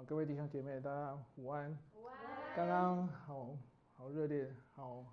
[0.00, 1.70] 好，各位弟兄姐妹，大家午安。
[1.94, 2.16] 午安。
[2.56, 3.54] 刚刚好
[3.92, 5.04] 好热烈，好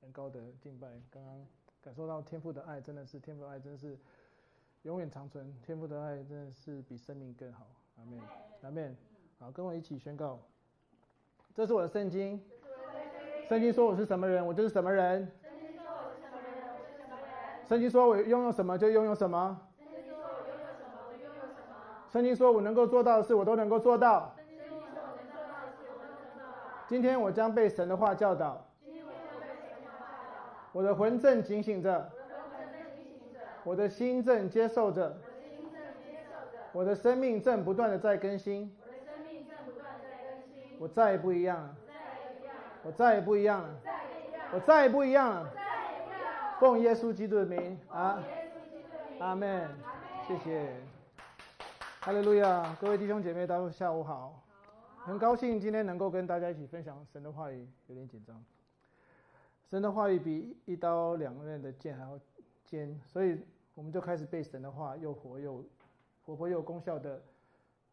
[0.00, 0.88] 很高的敬拜。
[1.10, 1.46] 刚刚
[1.82, 3.98] 感受到天父的爱，真的是天父的爱，真的是
[4.84, 5.54] 永远长存。
[5.60, 7.66] 天父的爱真的是比生命更好。
[7.98, 8.18] 阿门。
[8.62, 8.96] 阿门。
[9.38, 10.40] 好，跟我一起宣告。
[11.54, 12.40] 这是我的圣经。
[13.50, 15.30] 圣经说我是什么人，我就是什么人。
[15.42, 17.66] 圣经说我是什么人，我就是什么人。
[17.68, 19.65] 圣经说我拥有什么就拥有什么。
[22.16, 24.34] 圣经说：“我能够做到的事，我都能够做到。”
[26.88, 28.66] 今天我将被神的话教导。
[30.72, 32.10] 我的魂正警醒着。
[33.64, 35.14] 我的心正接受着。
[36.72, 38.74] 我的生命正不断的在更新。
[40.78, 41.76] 我再也不一样了。
[42.82, 43.68] 我再也不一样了。
[44.54, 45.50] 我再也不一样了。
[46.60, 48.24] 奉耶稣基督的名啊！
[49.20, 49.68] 阿门。
[50.26, 50.95] 谢谢。
[52.06, 54.40] 哈利路亚，各位弟兄姐妹，大家下午好。
[55.04, 58.40] 很高兴今天能够跟大家一起分享神的话语，有点紧张。
[59.68, 62.16] 神的话语比一刀两刃的剑还要
[62.64, 65.64] 尖，所以我们就开始被神的话又活又
[66.24, 67.20] 活泼又有功效的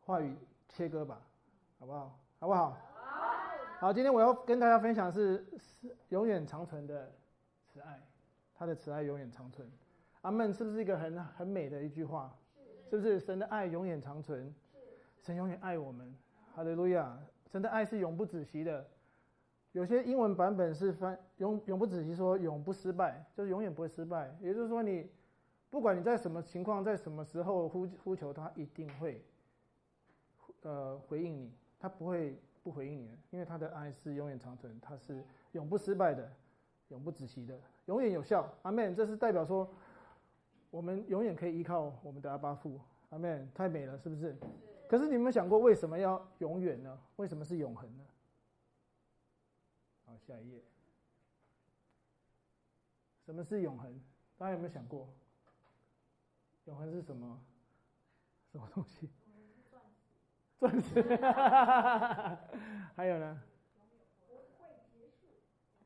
[0.01, 0.35] 话语
[0.69, 1.19] 切割吧，
[1.79, 2.19] 好不好？
[2.37, 2.69] 好不好？
[2.69, 2.77] 好。
[3.79, 7.11] 好，今天我要跟大家分享是是永远长存的
[7.65, 7.99] 慈爱，
[8.53, 9.67] 他的慈爱永远长存。
[10.21, 12.31] 阿门，是不是一个很很美的一句话？
[12.93, 14.53] 是不是神的爱永远长存？
[15.23, 16.13] 神永远爱我们，
[16.53, 17.17] 哈利路亚！
[17.51, 18.85] 神的爱是永不止息的。
[19.71, 24.31] 有些英文版本是翻永永不止息，说永不失败，就是永远不会失败。
[24.39, 25.09] 也就是说，你
[25.71, 29.25] 不管你在什么情况，在什么时候呼呼求他，一定会
[30.61, 36.31] 呃回应你，他不会不回应你的，因为他的爱是永远长存，他是永不失败的，
[36.89, 38.47] 永不止息的，永远有效。
[38.61, 38.95] 阿门！
[38.95, 39.67] 这是代表说。
[40.73, 44.21] 我们永远可以依靠我们的阿巴父，阿门，太美了，是不是？
[44.21, 44.37] 是。
[44.89, 46.99] 可是你有没有想过，为什么要永远呢？
[47.17, 48.03] 为什么是永恒呢？
[50.03, 50.63] 好，下一页。
[53.23, 54.01] 什么是永恒？
[54.35, 55.07] 大家有没有想过？
[56.65, 57.39] 永恒是什么？
[58.51, 59.07] 什么东西？
[60.57, 61.03] 钻石。
[61.03, 61.17] 钻石。
[62.97, 63.43] 还有呢？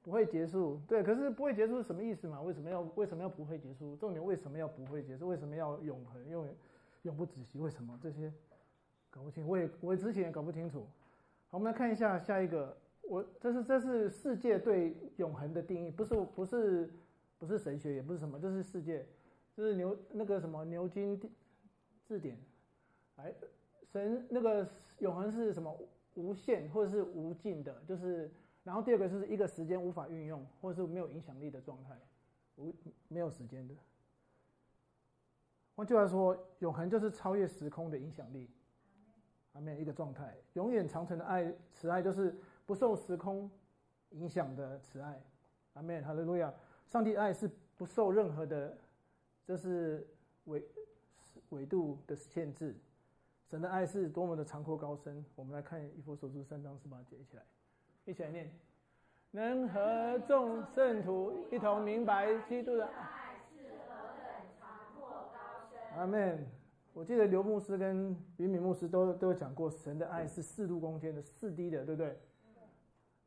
[0.08, 2.42] 不会结束，对，可是不会结束是什么意思嘛？
[2.42, 3.94] 为什么要为什么要不会结束？
[3.98, 5.28] 重点为什么要不会结束？
[5.28, 6.26] 为什么要永恒？
[6.26, 6.56] 因为
[7.02, 7.60] 永不止息？
[7.60, 8.32] 为什么这些
[9.10, 9.46] 搞不清？
[9.46, 10.88] 我也我之前也搞不清楚。
[11.50, 12.74] 好，我们来看一下下一个。
[13.02, 16.90] 我这是这是世界对永恒的定义，不是不是
[17.38, 19.06] 不是神学，也不是什么，这是世界，
[19.58, 21.20] 这是牛那个什么牛津
[22.06, 22.38] 字典。
[23.18, 23.34] 哎，
[23.92, 24.66] 神那个
[25.00, 25.78] 永恒是什么？
[26.14, 28.32] 无限或者是无尽的，就是。
[28.68, 31.98] 然后第二个是一个时间无法运用，或者是没有影响力的状态，
[32.58, 32.76] 无
[33.08, 33.74] 没有时间的。
[35.74, 38.50] 换句话说，永恒就是超越时空的影响力，
[39.54, 43.50] 还没有一个状态，永远长存的爱，慈爱就是不受时空
[44.10, 45.24] 影响的慈爱。
[45.76, 46.54] 阿门，哈利路亚！
[46.88, 48.78] 上帝爱是不受任何的，
[49.46, 50.06] 这是
[50.44, 50.62] 纬
[51.52, 52.76] 纬度的限制。
[53.50, 55.24] 神的爱是多么的长阔高深。
[55.38, 57.44] 我们来看以弗所书三章十八节，一起来。
[58.08, 58.50] 一起来念，
[59.32, 64.26] 能和众圣徒一同明白基督的爱是何等
[64.58, 65.78] 长阔高深。
[66.00, 66.48] 阿门。
[66.94, 72.18] 我记得刘牧师跟云敏牧师都都有讲过，神的爱是四度空间的四 D 的，对不对？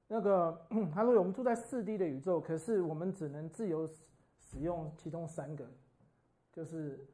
[0.09, 3.87] 那个 他说我们住在四 D 的宇宙，可是我们只能自由
[4.39, 5.71] 使用其中三个，
[6.51, 7.07] 就是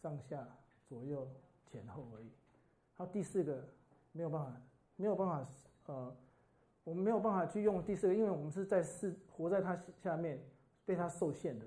[0.00, 0.46] 上下
[0.86, 1.28] 左右
[1.64, 2.30] 前后而已。
[2.94, 3.60] 还有第四个
[4.12, 4.62] 没有办法，
[4.94, 5.46] 没有办法
[5.86, 6.16] 呃。
[6.86, 10.40] 我们没有办法去用第四个，因为我们是在世活在它下面，
[10.84, 11.66] 被它受限的，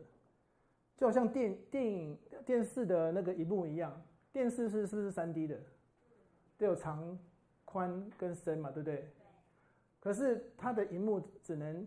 [0.95, 5.59] 就好像电电影电视的那个荧幕一样，电视是是不是三 D 的？
[6.57, 7.19] 都有长、
[7.65, 9.09] 宽跟深嘛，对不对？
[9.99, 11.85] 可是它的荧幕只能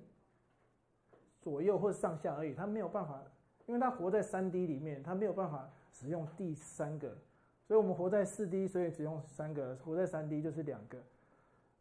[1.41, 3.19] 左右或上下而已，它没有办法，
[3.65, 7.17] 因为它活在三 D 里面，它没有办法使用第三个，
[7.67, 10.99] 所以我们活在四 D，所以只用三个；活在三 D 就是两个。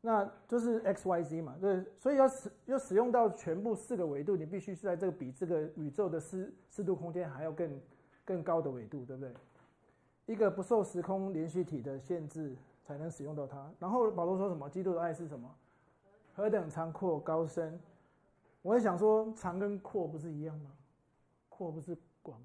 [0.03, 7.79] 那就是 x y z 嘛，对，所以要使要使用到全部四个维度，你必须是在这个比这个宇宙的四四度空间还要更
[8.25, 9.31] 更高的维度，对不对？
[10.25, 13.71] 一个不受时空连续体的限制，才能使用到它。
[13.77, 14.67] 然后保罗说什么？
[14.69, 15.47] 基督的爱是什么？
[16.33, 17.79] 何等长阔高深？
[18.63, 20.71] 我在想说，长跟阔不是一样吗？
[21.47, 22.41] 阔不是广，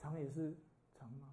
[0.00, 0.52] 长也是
[0.92, 1.28] 长吗？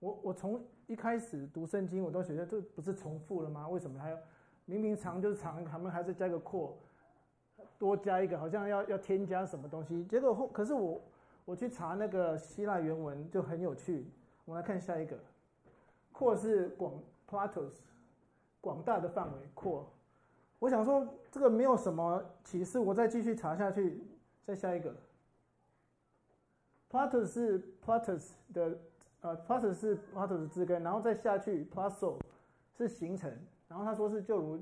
[0.00, 3.66] 我我从一开始读圣经，我都觉得这不是重复了吗？
[3.68, 4.18] 为什么还要？
[4.66, 6.76] 明明长就是长，他们还是加个阔，
[7.78, 10.04] 多加一个，好像要要添加什么东西。
[10.04, 11.00] 结果后，可是我
[11.44, 14.06] 我去查那个希腊原文就很有趣。
[14.44, 15.16] 我们来看下一个，
[16.12, 16.94] 阔是广
[17.28, 17.72] Platos，
[18.60, 19.88] 广大的范围扩。
[20.58, 24.02] 我想说这个没有什么启示，我再继续查下去，
[24.44, 24.94] 再下一个。
[26.90, 28.78] Platus 是 Platus 的，
[29.20, 32.16] 呃，Platus 是 Platus 的字根，然后再下去 Plaso
[32.76, 33.30] 是形成，
[33.76, 34.58] 然后他说是就如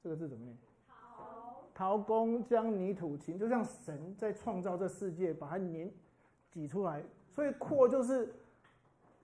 [0.00, 0.56] 这个字怎么念？
[0.86, 5.90] 陶陶工将泥土情，就像神在创造这世界，把它粘
[6.48, 7.02] 挤出来，
[7.34, 8.32] 所以扩就是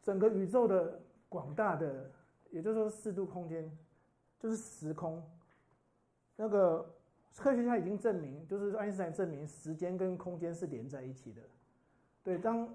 [0.03, 2.11] 整个宇宙的广大的，
[2.51, 3.71] 也就是说四度空间，
[4.41, 5.23] 就是时空。
[6.35, 6.85] 那个
[7.37, 11.41] 科学家已经证明，就是爱因斯坦证明时间跟空间是连在一起的。
[12.25, 12.69] 对，当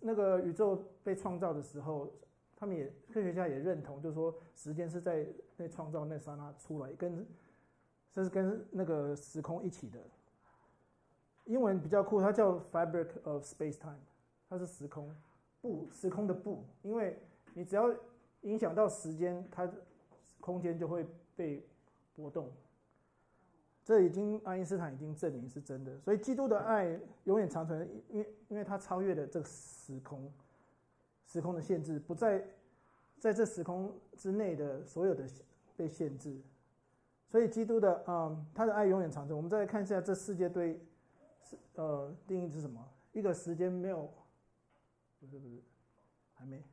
[0.00, 2.10] 那个宇宙被创造的时候，
[2.66, 5.24] 他们也科学家也认同，就是说时间是在
[5.56, 7.24] 那创造那刹那出来，跟
[8.10, 10.00] 这是跟那个时空一起的。
[11.44, 14.00] 英文比较酷，它叫 fabric of space-time，
[14.48, 15.14] 它是时空
[15.60, 17.16] 布，时空的布，因为
[17.54, 17.88] 你只要
[18.40, 19.70] 影响到时间，它
[20.40, 21.64] 空间就会被
[22.16, 22.50] 波动。
[23.84, 30.28] 这已经爱因斯坦已经证明是真的，所以基督的爱永远长存，因为因为它超越了这个时空，
[31.36, 32.42] 时空的限制，不在
[33.18, 35.22] 在这时空之内的所有的
[35.76, 36.40] 被限制，
[37.28, 39.36] 所以基督的嗯，他的爱永远长存。
[39.36, 40.80] 我们再来看一下这世界对
[41.42, 42.82] 是呃定义是什么？
[43.12, 44.10] 一个时间没有，
[45.20, 45.60] 不是不是，
[46.32, 46.64] 还没，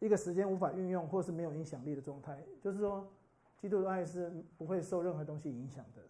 [0.00, 3.08] 一个时间无法运用或是没有影响力的状态，就是说
[3.56, 6.02] 基督的爱是不会受任何东西影响的。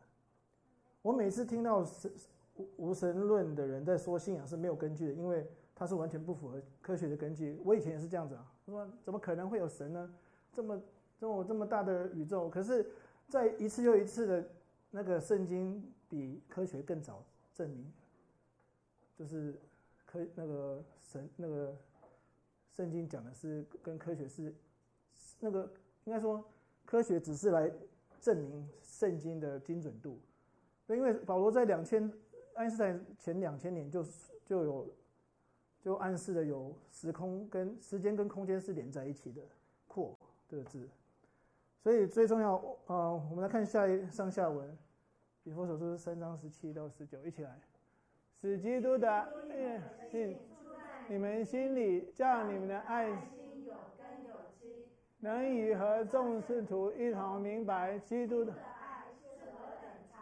[1.02, 2.10] 我每次听到神
[2.78, 5.46] 无神论的人在说信仰是没有根据的，因为
[5.76, 7.60] 他是完全不符合科学的根据。
[7.62, 10.12] 我以前也是这样子啊，他说怎么可能会有神呢？
[10.52, 10.82] 这么
[11.20, 12.90] 这么这么大的宇宙，可是，
[13.28, 14.50] 在一次又一次的
[14.90, 17.22] 那个圣经比科学更早
[17.54, 17.92] 证明，
[19.14, 19.54] 就是
[20.06, 21.76] 科那个神那个
[22.72, 24.54] 圣经讲的是跟科学是
[25.38, 25.70] 那个
[26.04, 26.42] 应该说
[26.86, 27.70] 科学只是来
[28.18, 30.18] 证明圣经的精准度。
[30.88, 32.10] 因为保罗在两千，
[32.54, 34.04] 爱因斯坦前两千年就
[34.44, 34.88] 就有
[35.86, 39.40] 就暗示了有时空跟时间跟空间是连在一起的
[39.86, 40.18] “扩”
[40.50, 40.88] 这个字，
[41.80, 44.76] 所以最重要，呃，我们来看下一上下文，
[45.44, 47.56] 以弗所书三章十七到十九，一起来，
[48.40, 49.80] 使基督的爱
[50.10, 50.36] 信
[51.06, 54.88] 你们心里，叫你们的爱心有根有基，
[55.20, 58.52] 能与和众圣徒一同明白基督的。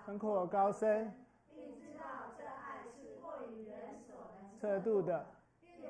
[0.05, 1.11] 宽阔高深，
[1.55, 5.25] 并知道这爱是过于人所能测度的，
[5.63, 5.89] 并叫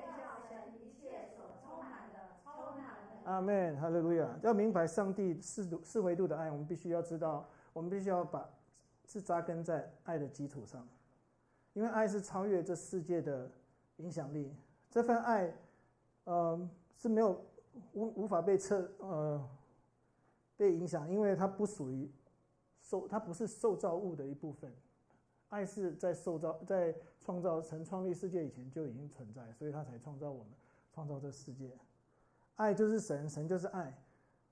[0.49, 3.13] 神一切所充满的超纳的。
[3.25, 4.38] 阿门，哈利路亚！
[4.43, 8.49] 要明白上帝四度四维度的爱，我们必须要知道，我们必须要把
[9.06, 10.87] 是扎根在爱的基础上，
[11.73, 13.50] 因为爱是超越这世界的
[13.97, 14.55] 影响力。
[14.91, 15.53] 这份爱，
[16.25, 17.44] 呃，是没有
[17.93, 19.49] 无无法被测呃
[20.56, 22.11] 被影响，因为它不属于。
[22.81, 24.70] 受它不是受造物的一部分，
[25.49, 30.53] 爱是在受造在创造神创立世界以前就已经存在，所以他才创造我们，
[30.93, 31.70] 创造这世界。
[32.56, 33.97] 爱就是神，神就是爱。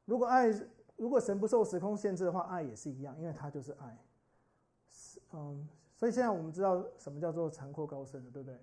[0.05, 0.49] 如果爱
[0.97, 3.99] 如果神不受时空限制的话，爱也是一样，因为它就是爱。
[5.33, 8.59] 嗯，所以现在我们知道什么叫做残阔高深的，对不对？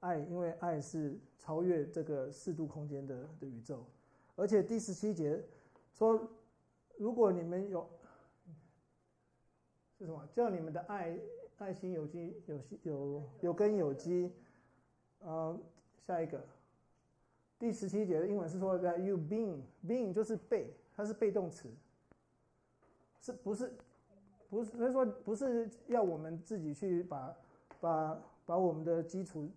[0.00, 3.84] 爱，因为爱是超越这个四度空间的的宇宙，
[4.36, 5.42] 而且第十七节
[5.92, 6.28] 说，
[6.96, 7.88] 如果你们有。
[9.96, 10.28] 是什么？
[10.32, 11.16] 叫你们的爱
[11.58, 14.30] 爱心有机有有有根有基。
[15.20, 15.62] 嗯，
[16.04, 16.44] 下一个
[17.64, 19.56] 第十七节的英文是说的 you being
[19.86, 21.66] being 就是被，它是被动词，
[23.22, 23.72] 是不是
[24.50, 24.70] 不是？
[24.76, 27.34] 所以说不是要我们自己去把
[27.80, 29.48] 把把我们的基础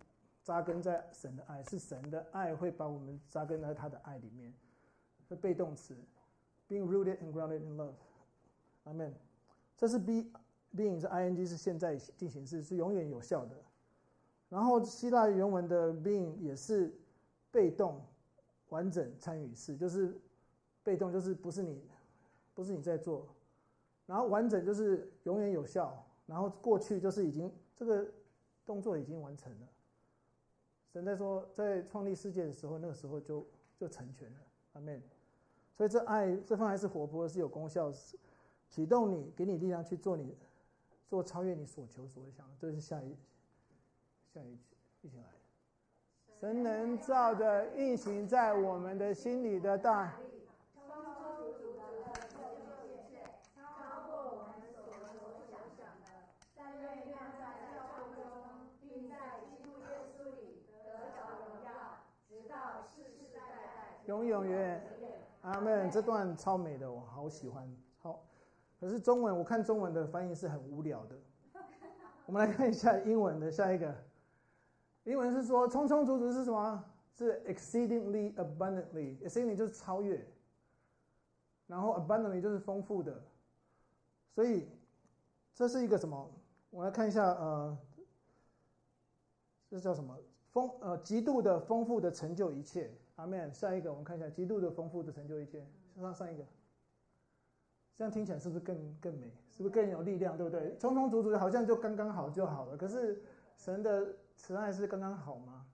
[0.42, 4.54] 扎根在神的爱，是神的爱会把我们扎根在他的爱里面，
[5.28, 5.94] 是被动词
[6.66, 9.12] ，being rooted and grounded in love，amen。
[9.76, 10.24] 这是 be
[10.74, 13.54] being 是 ing 是现在进行式，是永远有效的。
[14.48, 16.90] 然后希腊原文的 being 也是
[17.50, 18.00] 被动
[18.68, 20.18] 完整参与式，就是
[20.82, 21.82] 被动就是不是你
[22.54, 23.26] 不是你在做，
[24.06, 28.06] 然后完整就是永远有效，然后过去就是已经这个
[28.66, 29.68] 动作已经完成了。
[30.92, 34.38] 神在说在创立世界的时候，那个时候就就成全了。
[34.72, 35.02] 阿门。
[35.76, 37.92] 所以这爱这份爱是活泼，是有功效。
[38.68, 40.36] 启动你，给你力量去做你，
[41.06, 42.46] 做超越你所求所想。
[42.58, 43.16] 这是下一
[44.34, 45.37] 下一句，一起来。
[46.40, 50.12] 神能照着运行在我们的心里的大，
[53.56, 54.86] 超过我们所
[55.50, 56.06] 想象的，
[56.56, 58.22] 但愿愿在教会中，
[58.80, 59.84] 并在基督耶
[60.16, 61.68] 稣里得着荣耀，
[62.28, 65.12] 直到世世代代，永永远远。
[65.42, 65.90] 阿门。
[65.90, 67.68] 这段超美的，我好喜欢。
[67.98, 68.22] 好，
[68.78, 71.16] 可是中文我看中文的翻译是很无聊的。
[72.26, 73.92] 我们来看一下英文的下一个。
[75.08, 76.84] 英文是说充充足足是什么？
[77.16, 80.22] 是 exceedingly abundantly，exceedingly 就是超越，
[81.66, 83.18] 然后 abundantly 就是丰富的。
[84.34, 84.68] 所以
[85.54, 86.30] 这是一个什么？
[86.68, 87.78] 我来看一下，呃，
[89.70, 90.14] 这叫什么？
[90.52, 93.50] 丰呃，极度的丰富的成就一切，阿门。
[93.54, 95.66] 下一个，我们看一下，极度的丰富的成就一切。
[95.98, 96.44] 上上一个，
[97.96, 99.26] 这样听起来是不是更更美？
[99.50, 100.36] 是不是更有力量？
[100.36, 100.76] 对不对？
[100.76, 102.76] 充充足足好像就刚刚好就好了。
[102.76, 103.20] 可是
[103.56, 105.66] 神的慈爱是刚刚好吗？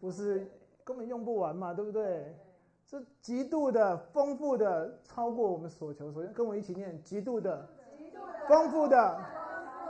[0.00, 0.50] 不是，
[0.82, 2.36] 根本用不完嘛，对不对？
[2.84, 6.32] 是极度的丰富的，超过我们所求所愿。
[6.32, 7.68] 跟我一起念：极度的、
[8.48, 9.24] 丰富的、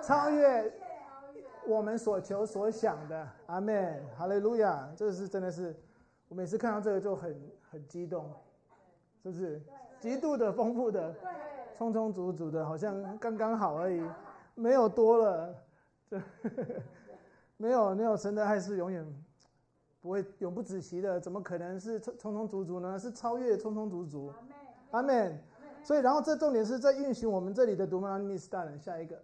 [0.03, 0.71] 超越。
[1.67, 4.91] 我们所求所想的，阿门，哈利路亚！
[4.97, 5.75] 这是真的是，
[6.27, 8.35] 我每次看到这个就很很激动，
[9.23, 9.63] 是不是？
[10.01, 11.15] 极度的丰富的，
[11.77, 14.03] 充充足足的，好像刚刚好而已，
[14.55, 15.55] 没有多了，
[16.09, 16.21] 这
[17.61, 19.07] 没有没有神的爱是永远
[20.01, 22.99] 不会永不止息的，怎么可能是充充足足呢？
[22.99, 24.33] 是超越充充足足，
[24.93, 25.39] 阿门。
[25.85, 29.23] 所以，然后这重点是在运行我们这里的 Dunamis 大人，下一个，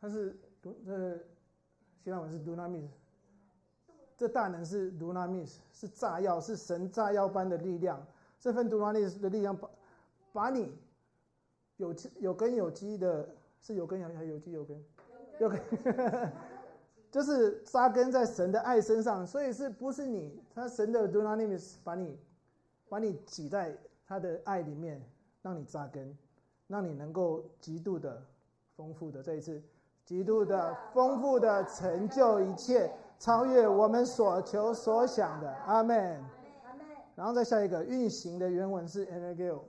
[0.00, 0.38] 他是。
[0.86, 1.18] 呃
[2.04, 2.90] 希腊文是 dunamis，
[4.14, 7.98] 这大能是 dunamis，是炸药，是神炸药般的力量。
[8.38, 9.70] 这份 dunamis 的力量把
[10.34, 10.76] 把你
[11.78, 13.26] 有有根有基的，
[13.62, 14.84] 是有根还是有基有根？
[15.38, 15.58] 有根，
[17.10, 19.26] 就是扎根在神的爱身上。
[19.26, 20.42] 所以是不是你？
[20.54, 22.18] 他神的 dunamis 把你
[22.88, 23.76] 把你挤在
[24.06, 25.02] 他的爱里面，
[25.42, 26.16] 让你扎根，
[26.68, 28.22] 让你能够极度的
[28.76, 29.22] 丰富的。
[29.22, 29.62] 这一次。
[30.02, 36.20] 极度的丰富的成就一切，超越我们所求所想的，阿门。
[37.14, 39.60] 然后再下一个运行的原文是 energeo，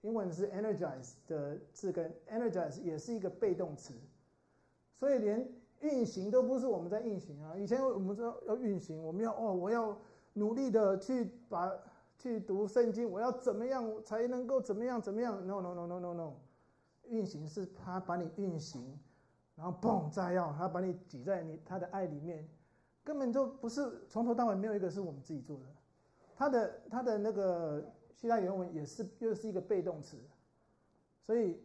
[0.00, 3.94] 英文是 energize 的字根，energize 也是一个被动词，
[4.98, 5.48] 所以连
[5.80, 7.54] 运行都不是我们在运行啊。
[7.56, 9.96] 以前我们说要运行，我们要哦，我要
[10.32, 11.72] 努力的去把
[12.18, 16.32] 去读圣经，我要怎么样才能够怎么样怎么样？No no no no no no。
[17.06, 18.98] 运行是他把你运行，
[19.54, 22.46] 然后嘣炸药，他把你挤在你他的爱里面，
[23.04, 25.64] 根本就不是从头到尾没有一个是我们自己做的。
[26.36, 30.18] 他的他的那个希腊原文也是又是一个被动词，
[31.24, 31.58] 所以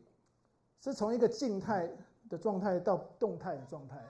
[0.79, 1.91] 是从一个静态
[2.33, 4.03] 的状态到动态的状态，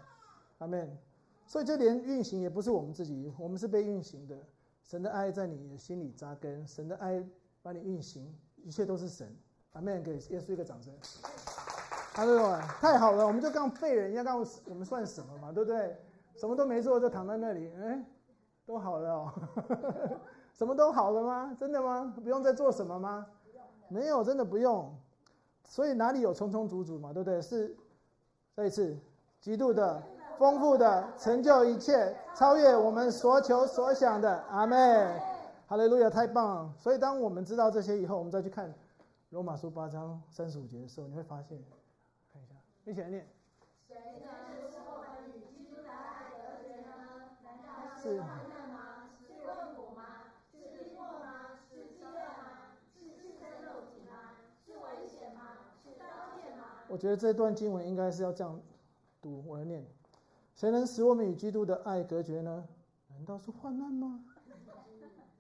[0.59, 0.97] 阿门。
[1.45, 4.35] 所以就连运行也不是我们自己，我们是被运行的。
[4.81, 7.21] 神的爱在你的心里扎根，神的爱
[7.61, 9.27] 把你运行，一切都是神。
[9.73, 10.93] 阿门，给耶稣一个掌声。
[12.13, 15.51] 他说：“太好了，我们就当废人，要当我们算什么嘛？
[15.51, 15.97] 对不对？
[16.35, 18.05] 什么都没做就躺在那里，哎，
[18.65, 19.33] 都好了哦。
[20.53, 21.57] 什么都好了吗？
[21.59, 22.13] 真的吗？
[22.23, 23.25] 不用再做什么吗？
[23.89, 24.95] 没有，真的不用。
[25.65, 27.11] 所以哪里有充充足足嘛？
[27.11, 27.41] 对不对？
[27.41, 27.75] 是
[28.55, 28.95] 这一次
[29.41, 30.01] 极度的
[30.37, 34.43] 丰富的成就一切，超越我们所求所想的。
[34.49, 35.19] 阿门。
[35.65, 36.73] 哈利路亚，太棒了。
[36.77, 38.71] 所以当我们知道这些以后，我们再去看。”
[39.31, 41.57] 罗马书八章三十五节的时候，你会发现，
[42.31, 42.53] 看一下，
[42.85, 43.27] 一起来念。
[43.87, 47.33] 谁能使我们与基督的爱隔绝呢？
[47.41, 49.09] 难道是患难吗？
[49.17, 50.37] 是困苦吗？
[50.51, 51.57] 是逼迫吗？
[51.67, 52.77] 是饥饿吗？
[52.93, 54.37] 是赤身露体吗？
[54.63, 55.73] 是危险吗？
[55.81, 56.82] 是刀剑吗？
[56.93, 58.61] 我觉得这段经文应该是要这样
[59.19, 59.83] 读，我来念。
[60.53, 62.67] 谁能使我们与基督的爱隔绝呢？
[63.09, 64.23] 难道是患难吗？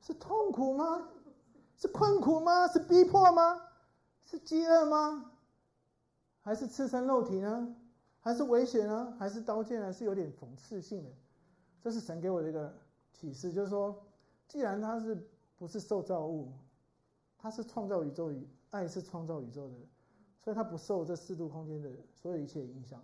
[0.01, 1.09] 是痛苦吗？
[1.77, 2.67] 是困苦吗？
[2.67, 3.61] 是逼迫吗？
[4.25, 5.31] 是饥饿吗？
[6.41, 7.75] 还是赤身肉体呢？
[8.19, 9.15] 还是危险呢？
[9.19, 9.93] 还是刀剑呢？
[9.93, 11.11] 是有点讽刺性的。
[11.83, 12.73] 这是神给我的一个
[13.11, 13.95] 启示，就是说，
[14.47, 15.29] 既然他是
[15.59, 16.51] 不是受造物，
[17.37, 19.75] 他是创造宇宙与爱是创造宇宙的，
[20.43, 23.01] 所以他不受这四度空间的所有一切影响。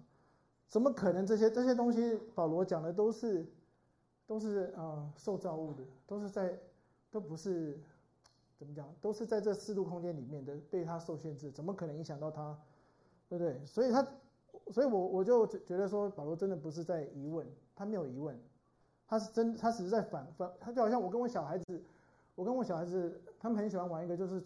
[0.67, 2.19] 怎么可能这些这些东西？
[2.35, 3.47] 保罗讲的都是
[4.27, 6.59] 都是啊、呃、受造物的，都是在
[7.09, 7.79] 都不是。
[8.59, 8.93] 怎么讲？
[8.99, 12.59] 都是在这四度空间里面的，被他受限制，怎么可能影响到他？
[13.29, 13.65] 对不对？
[13.65, 14.05] 所以他，
[14.69, 18.37] 所以我我就觉得说，保罗真的不是在疑问，他没有疑问，
[19.07, 21.81] 他是真，他只是在反反，他就好像我跟我小孩子，
[22.35, 24.43] 我跟我小孩子，他们很喜欢玩一个就是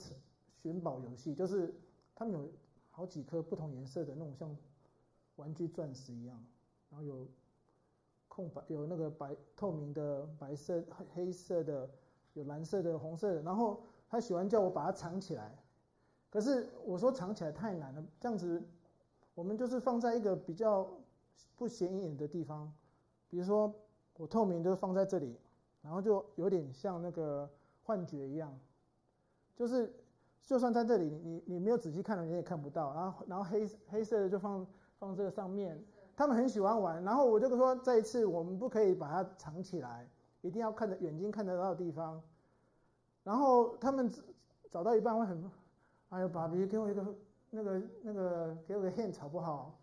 [0.62, 1.74] 寻宝游戏，就是
[2.14, 2.48] 他们有
[2.94, 4.58] 好几颗不同颜色的那种像
[5.36, 6.42] 玩具钻石一样，
[6.90, 7.28] 然后有
[8.30, 10.82] 空白，有那个白透明的白色、
[11.14, 11.90] 黑色的，
[12.34, 13.84] 有蓝色的、红色的，然后。
[14.10, 15.58] 他喜欢叫我把它藏起来，
[16.30, 18.62] 可是我说藏起来太难了，这样子
[19.34, 20.88] 我们就是放在一个比较
[21.56, 22.72] 不显眼的地方，
[23.28, 23.74] 比如说
[24.18, 25.36] 我透明就放在这里，
[25.82, 27.50] 然后就有点像那个
[27.82, 28.56] 幻觉一样，
[29.56, 29.92] 就是
[30.46, 32.94] 就算在这里，你你没有仔细看了，你也看不到。
[32.94, 34.66] 然后然后黑黑色的就放
[35.00, 35.82] 放这个上面，
[36.16, 37.04] 他们很喜欢玩。
[37.04, 40.08] 然后我就说，这一次我们不可以把它藏起来，
[40.42, 42.22] 一定要看着眼睛看得到的地方。
[43.24, 44.12] 然后他们
[44.70, 45.50] 找到一半会很，
[46.10, 47.06] 哎呦，爸比给我一个
[47.50, 49.74] 那个那个给我个 hint 好不好？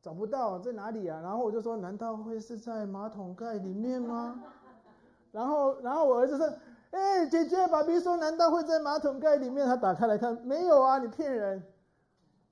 [0.00, 1.18] 找不到在哪里啊？
[1.22, 4.40] 然后我就说，难道会是在马桶盖里面吗？
[5.32, 6.46] 然后然后我儿子说，
[6.94, 9.66] 哎，姐姐，爸比说，难道会在马桶盖里面？
[9.66, 11.60] 他打开来看，没有啊，你骗人。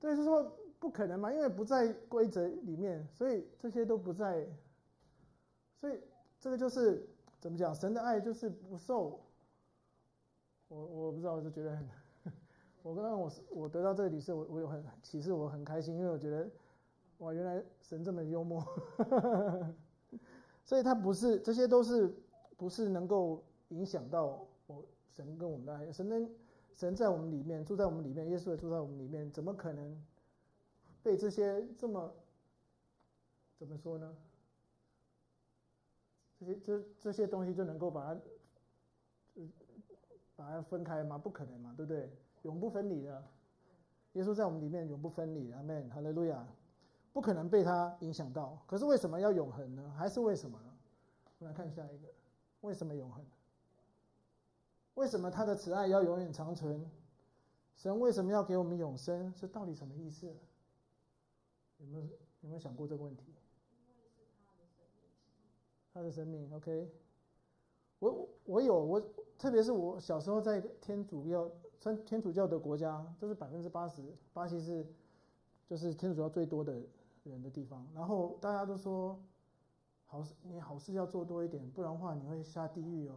[0.01, 0.43] 对，是说
[0.79, 4.45] 不可能嘛，因为不在规则里面，所以这些都不在。
[5.79, 6.01] 所以
[6.39, 7.07] 这个就是
[7.39, 7.73] 怎么讲？
[7.73, 9.21] 神的爱就是不受。
[10.67, 11.87] 我我不知道，我就觉得很，
[12.81, 16.49] 我刚刚我我得到这个启示，我我有很启示，我很开心，因为我觉得。
[17.19, 18.61] 哇，原来神这么幽默，
[20.65, 22.13] 所以他不是，这些都是
[22.57, 23.41] 不是能够
[23.73, 24.83] 影响到我
[25.15, 25.91] 神跟我们的爱。
[25.91, 26.29] 神跟
[26.73, 30.01] 神在我们里面，住在我们里面，耶稣也住在我们里面，怎么可能
[31.01, 32.13] 被这些这么
[33.57, 34.15] 怎么说呢？
[36.39, 38.21] 这些这这些东西就能够把它
[40.35, 41.17] 把它分开吗？
[41.17, 42.09] 不可能嘛，对不对？
[42.43, 43.23] 永不分离的，
[44.13, 45.51] 耶稣在我们里面永不分离。
[45.51, 46.45] 阿门，哈利路亚。
[47.13, 49.93] 不可能被它影响到，可是为什么要永恒呢？
[49.95, 50.73] 还是为什么呢？
[51.37, 52.07] 我们来看下一个，
[52.61, 53.23] 为什么永恒？
[54.95, 56.85] 为什么他的慈爱要永远长存？
[57.75, 59.33] 神为什么要给我们永生？
[59.35, 60.27] 这到底什么意思？
[61.77, 63.33] 有没有有没有想过这个问题？
[65.93, 66.91] 他的生命，OK。
[67.99, 69.01] 我我有我，
[69.37, 71.51] 特别是我小时候在天主教、
[72.05, 74.01] 天主教的国家，这是百分之八十，
[74.33, 74.85] 巴西是
[75.67, 76.81] 就是天主教最多的。
[77.23, 79.17] 人的地方，然后大家都说，
[80.05, 83.15] 好事你好事要做多一点，不然的话你会下地狱哦。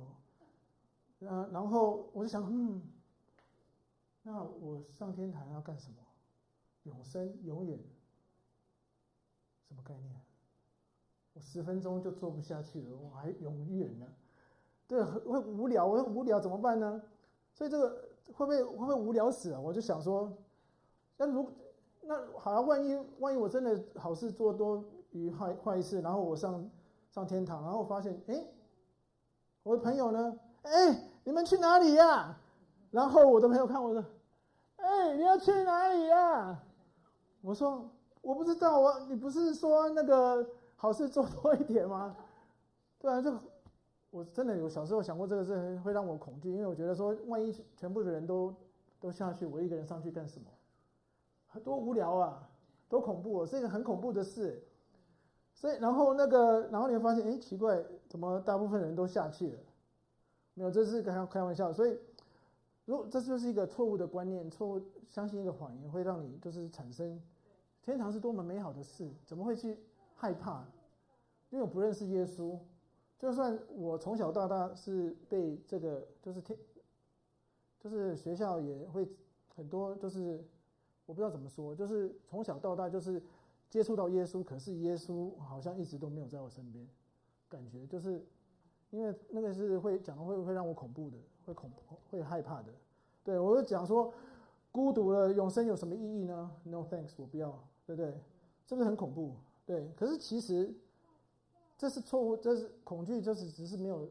[1.21, 2.83] 嗯，然后我就想，嗯，
[4.23, 5.97] 那我上天堂要干什么？
[6.83, 7.79] 永生永远，
[9.67, 10.21] 什么概念？
[11.33, 14.07] 我十分钟就做不下去了，我还永远呢？
[14.87, 17.03] 对，会无聊，我会无聊怎么办呢？
[17.53, 19.61] 所以这个会不会会不会无聊死啊？
[19.61, 20.33] 我就想说，
[21.17, 21.51] 那如
[22.03, 26.71] 那好了，万一万一我真的好事做多于坏坏事，然后我上
[27.11, 28.47] 上天堂，然后发现，哎，
[29.63, 30.39] 我的朋友呢？
[30.67, 32.37] 哎，你们去哪里呀？
[32.91, 34.05] 然后我的朋友看我说，
[34.77, 36.59] 哎，你要去哪里呀？
[37.43, 37.89] 我说
[38.21, 42.17] 我不知道，我你不是说那个好事做多一点吗？
[42.99, 43.33] 对啊，这
[44.11, 48.55] 我真的有小时候想过这个事，会让我恐惧，因为我觉得说，万一全部的人都
[48.99, 50.47] 都下去，我一个人上去干什么？
[51.61, 52.49] 多无聊啊，
[52.89, 54.63] 多恐怖哦，是一个很恐怖的事。
[55.55, 59.59] 所以，然后那个，然后你会发现，哎，奇怪，怎么大部分人都下去了？
[60.57, 61.73] 没有，这是开开玩笑。
[61.73, 61.97] 所以，
[62.85, 67.23] 如这就是一个错误的观念，错误相信一个谎言，会让你就是产生
[67.83, 69.79] 天堂是多么美好的事，怎么会去
[70.17, 70.65] 害怕？
[71.51, 72.59] 因为我不认识耶稣，
[73.17, 76.59] 就算我从小到大是被这个，就是天，
[77.79, 79.09] 就是学校也会
[79.55, 80.45] 很多，就是。
[81.09, 83.23] 我不知道怎么说，就是从小到大就是
[83.71, 86.85] 接触到耶稣，可是耶稣好像一直都没有在我身边，
[87.49, 88.27] 感觉就是
[88.97, 91.71] 因为那个是会讲的会会让我恐怖的，会恐
[92.11, 92.73] 会害怕的。
[93.23, 94.11] 对，我就讲说
[94.73, 97.51] 孤独了，永生有什么意义呢？No thanks，我不要，
[97.85, 98.11] 对不对？
[98.65, 99.35] 是不是很恐怖？
[99.67, 100.75] 对，可是其实
[101.77, 104.09] 这是错误，这是恐惧，就是只是没有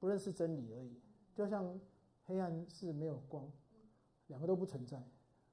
[0.00, 0.98] 不认识真理而已。
[1.32, 1.78] 就像
[2.26, 3.48] 黑暗是没有光，
[4.26, 5.00] 两个都不存在。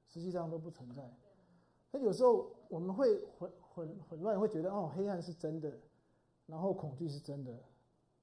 [0.08, 1.02] 实际上都不存在。
[1.90, 5.72] 那有时候我们会混混混乱，会觉得哦，黑暗是真的，
[6.46, 7.50] 然后恐惧是真的。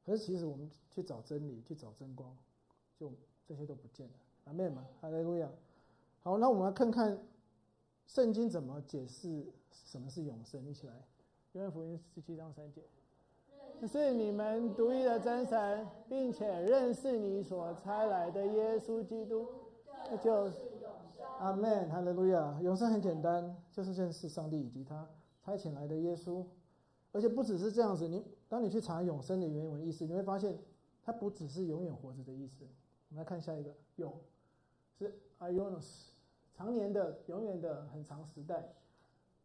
[0.10, 2.36] 可是其实我们去找真理，去找真光，
[3.00, 3.12] 就
[3.46, 4.14] 这些都不见了。
[4.46, 5.48] 阿门嘛，哈利路亚。
[6.24, 7.16] 好，那我们来看看
[8.08, 10.68] 圣经怎么解释什么是永生。
[10.68, 10.94] 一起来，
[11.52, 12.82] 约翰福音十七章三节：
[13.88, 19.48] 是你们独一的真神，并且认识你所差来的耶稣基督，
[20.10, 20.58] 那就是。
[21.38, 22.60] 阿门，哈利路亚！
[22.64, 25.08] 永生很简单，就是认识上帝以及他
[25.46, 26.44] 差遣来的耶稣。
[27.12, 30.58] 而且不只是这样子，你当你去查永生的原文意思，你会发现
[31.04, 32.66] 它不只是永远活着的意思。
[33.10, 34.14] 我们来看下一个，永
[34.98, 36.10] 是 Ionos，
[36.54, 38.74] 常年的、永远的、很长时代。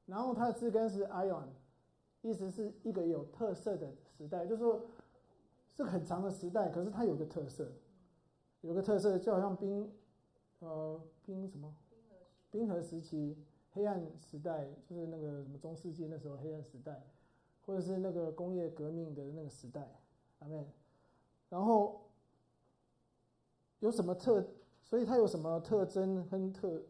[0.07, 1.47] 然后它的字根是 Ion，
[2.23, 4.87] 意思是一个有特色的时代，就是说
[5.71, 7.73] 是很长的时代，可是它有个特色，
[8.63, 9.91] 有个特色就好像冰，
[10.59, 11.75] 呃，冰什么？
[12.51, 13.37] 冰河时期，
[13.73, 17.03] 黑暗时代，就是那个什么中世纪那时候黑暗时代，
[17.65, 20.01] 或者是那个工业革命的那个时代，
[20.41, 20.67] 阿门。
[21.49, 22.03] 然后
[23.81, 24.45] 有什么特？
[24.83, 26.83] 所以它有什么特征和特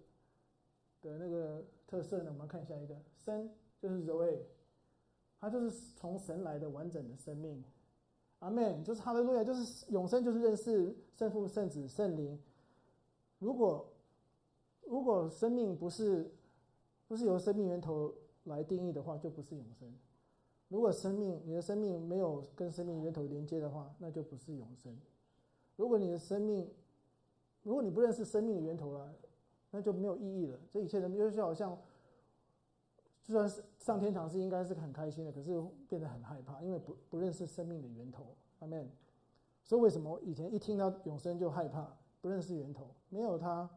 [1.00, 2.30] 的那个特色呢？
[2.32, 4.38] 我们看下一个，生就是 Zoe，
[5.38, 7.62] 它就是从神来的完整的生命。
[8.40, 12.38] 阿门，就是哈利路亚，就是永生，就是认识圣父、圣子、圣灵。
[13.38, 13.88] 如果
[14.82, 16.30] 如果生命不是
[17.06, 18.12] 不是由生命源头
[18.44, 19.90] 来定义的话，就不是永生。
[20.68, 24.96] 如果生命你的生命没有跟生命源头连接的话，那就不是永生。
[25.76, 26.68] 如果你的生命，
[27.62, 29.14] 如果你不认识生命的源头了，
[29.70, 30.58] 那就没有意义了。
[30.70, 31.76] 这一切的就好像，
[33.22, 38.36] 就算是上天堂是应该是很开心的，可是变得很害怕，因为不不认识生命的源头。
[38.60, 38.88] 阿门。
[39.62, 41.96] 所以为什么以前一听到永生就害怕？
[42.20, 43.68] 不认识源头，没有他，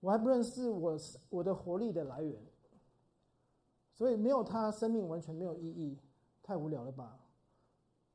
[0.00, 0.98] 我还不认识我
[1.30, 2.38] 我的活力的来源。
[4.00, 5.94] 所以没有他，生命完全没有意义，
[6.42, 7.18] 太无聊了吧？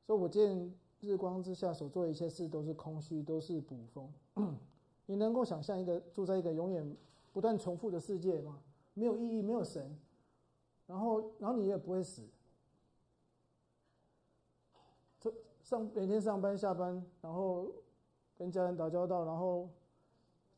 [0.04, 4.12] 所以我见日光之下所做的一切事都是空虚，都是捕风。
[5.06, 6.96] 你能够想象一个住在一个永远
[7.32, 8.58] 不断重复的世界吗？
[8.94, 9.96] 没有意义，没有神，
[10.88, 12.24] 然后然后你也不会死。
[15.62, 17.68] 上每天上班下班，然后
[18.36, 19.68] 跟家人打交道，然后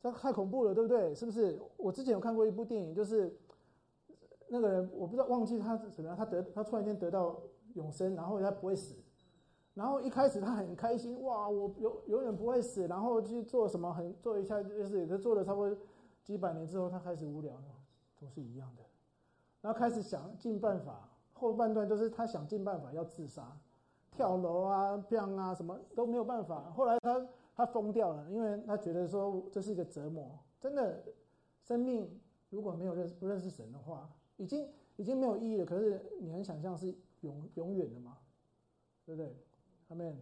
[0.01, 1.13] 这太恐怖了，对不对？
[1.13, 1.61] 是不是？
[1.77, 3.31] 我之前有看过一部电影，就是。
[4.51, 7.39] 那个人我不知道忘记他是怎么样，他得他突然间得到
[7.75, 8.95] 永生，然后他不会死，
[9.75, 15.77] 然后一开始他很开心，哇，我永永远不会死，然后去做什么很做一下就是，他做了差不多
[16.23, 17.75] 几百年之后，他开始无聊了，
[18.19, 18.83] 都是一样的，
[19.61, 23.55] 然后开始想尽办法，后半段就是他想尽办法要自杀，
[24.09, 30.27] 跳楼啊、病啊，什么都没有办法，后来他他疯掉了，因为他觉得说这是一个折磨，
[30.59, 31.03] 真的，
[31.61, 34.09] 生命如果没有认不认识神的话。
[34.39, 38.17] 已经已经没有意义了，可是你能想象是永永远的吗？
[39.05, 39.35] 对不对？
[39.89, 40.17] 阿门。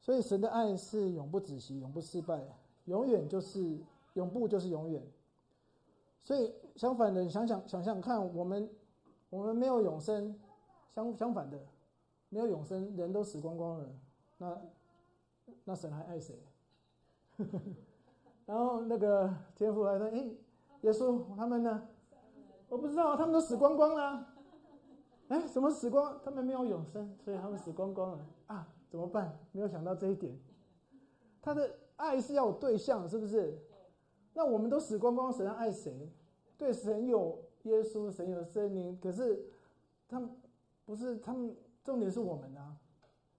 [0.00, 2.42] 所以神的爱是永不止息、永不失败，
[2.84, 3.78] 永远就是
[4.14, 5.02] 永不就是永远。
[6.22, 8.70] 所以相反的，你想想想想看，我们
[9.30, 10.38] 我们没有永生，
[10.90, 11.58] 相相反的，
[12.28, 13.88] 没有永生，人都死光光了，
[14.38, 14.62] 那
[15.64, 16.38] 那神还爱谁？
[18.46, 20.30] 然后那个天父来说：“哎，
[20.82, 21.88] 耶稣他们呢？”
[22.70, 24.26] 我不知道，他们都死光光了。
[25.26, 26.18] 哎，什么死光？
[26.24, 28.66] 他们没有永生，所以他们死光光了啊？
[28.88, 29.36] 怎么办？
[29.50, 30.38] 没有想到这一点。
[31.42, 33.58] 他的爱是要有对象，是不是？
[34.32, 36.08] 那我们都死光光，神要爱谁？
[36.56, 39.44] 对，神有耶稣，神有圣灵，可是
[40.08, 40.30] 他们
[40.84, 42.76] 不是他们，重点是我们啊。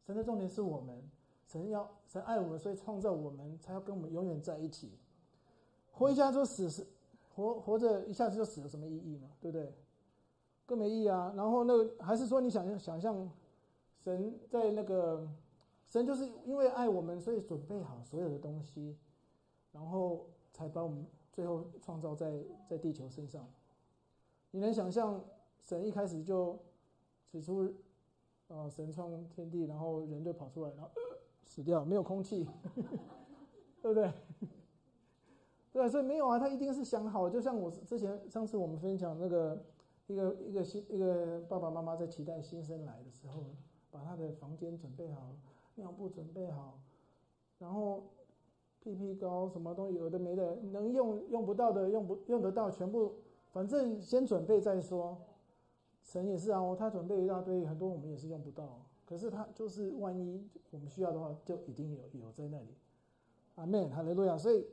[0.05, 1.01] 神的重点是我们，
[1.45, 4.91] 神要神爱我们，所以创造我们，才要跟我们永远在一起。
[5.89, 6.85] 回家就死是。
[7.35, 9.29] 活活着一下子就死了，什么意义呢？
[9.39, 9.73] 对不对？
[10.65, 11.33] 更没意义啊！
[11.35, 13.29] 然后那个还是说，你想象想象，
[13.99, 15.27] 神在那个
[15.85, 18.95] 神就是因为爱我们，所以准备好所有的东西，
[19.71, 23.45] 然后才把我们最后创造在在地球身上。
[24.51, 25.21] 你能想象
[25.61, 26.57] 神一开始就
[27.29, 27.73] 指出，
[28.47, 30.89] 呃，神创天地，然后人就跑出来，然后、
[31.43, 32.47] 死掉，没有空气，
[33.81, 34.11] 对不对？
[35.73, 39.57] 对，所以没有啊，他一定是想好，就像我之前上次我们分享那个
[40.07, 43.45] 一个一个新一个爸爸妈妈在期待新生来的时候，
[43.89, 45.33] 把他的房间准备好，
[45.75, 46.77] 尿布准备好，
[47.57, 48.03] 然后
[48.81, 53.13] 屁屁膏什么东西有的没的，能用用不到的用不用得到全部，
[53.53, 55.17] 反正先准备再说。
[56.03, 62.75] 神也是啊，他准备一大堆，很多我们也是用不到，可是他就是万一我们需要的话，就一定有有在那里。
[63.55, 64.67] 阿门，哈利路亚，所以。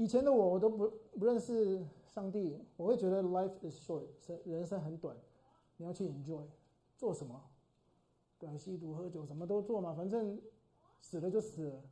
[0.00, 4.06] 以前的我，我都不不认识上帝，我会觉得 life is short，
[4.46, 5.14] 人生很短，
[5.76, 6.42] 你要去 enjoy，
[6.96, 7.38] 做什么？
[8.38, 10.40] 对，吸毒、喝酒，什么都做嘛，反正
[11.02, 11.82] 死了就死了。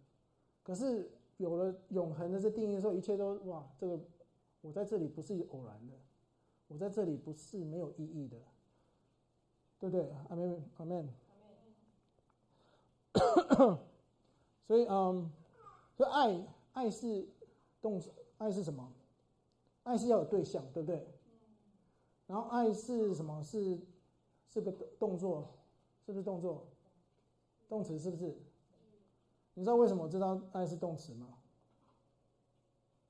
[0.63, 4.01] 可是有了永恒的这定义的时候，一切都哇，这个
[4.63, 5.93] 我在这里不是偶然的，
[6.69, 8.39] 我在这里不是没有意义的，
[9.79, 10.11] 对不对？
[10.31, 11.13] 阿门，阿门。
[14.67, 15.31] 所以，嗯，
[15.95, 17.29] 所以爱，爱是。
[17.81, 18.93] 动词爱是什么？
[19.85, 21.07] 爱是要有对象，对不对？
[22.27, 23.43] 然后爱是什么？
[23.43, 23.79] 是
[24.49, 25.49] 是个动作，
[26.05, 26.67] 是不是动作？
[27.69, 28.37] 动词是不是？
[29.55, 31.29] 你知道为什么我知道爱是动词吗？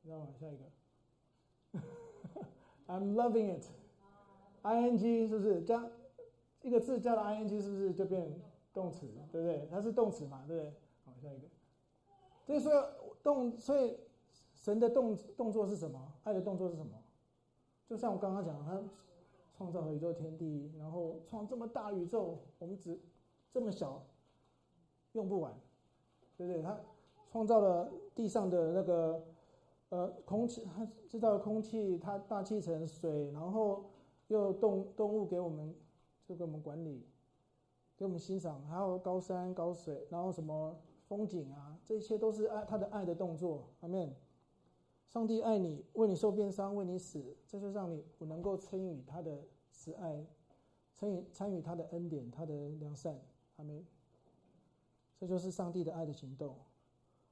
[0.03, 0.29] 你知道吗？
[0.39, 0.65] 下一个，
[2.87, 5.85] I'm loving it，ing 是不是加
[6.63, 8.41] 一个字加了 ing 是不是就变
[8.73, 9.07] 动词？
[9.33, 9.69] 对不对？
[9.71, 10.73] 它是动词嘛，对不对？
[11.05, 11.49] 好，下一个。
[12.47, 12.89] 所以说
[13.23, 13.99] 动，所以。
[14.69, 15.99] 神的动动作是什么？
[16.25, 16.93] 爱的动作是什么？
[17.87, 18.79] 就像我刚刚讲，他
[19.57, 23.01] 创造了宇宙天地，然后创这么大宇宙，我们只
[23.51, 24.05] 这么小，
[25.13, 25.55] 用不完，
[26.37, 26.61] 对不对？
[26.61, 26.79] 他
[27.31, 29.25] 创造了地上的那个
[29.89, 33.87] 呃空气，他制造了空气，他大气层、水，然后
[34.27, 35.75] 又动动物给我们，
[36.27, 37.07] 就给我们管理，
[37.97, 40.77] 给我们欣赏，还有高山高水，然后什么
[41.07, 43.67] 风景啊，这一切都是爱他的爱的动作。
[43.81, 44.15] 阿门。
[45.09, 50.23] 上帝爱你，为你受鞭伤，为你死，这就让你我能够参与他的慈爱，
[50.93, 53.19] 参与参与他的恩典，他的良善。
[53.57, 53.85] 阿门。
[55.19, 56.55] 这就是上帝的爱的行动。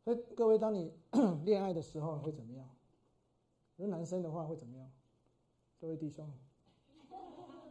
[0.02, 0.90] 所以各位，当你
[1.44, 2.66] 恋爱的时候会怎么样？
[3.76, 4.90] 如果男生的话会怎么样？
[5.78, 6.32] 各位弟兄，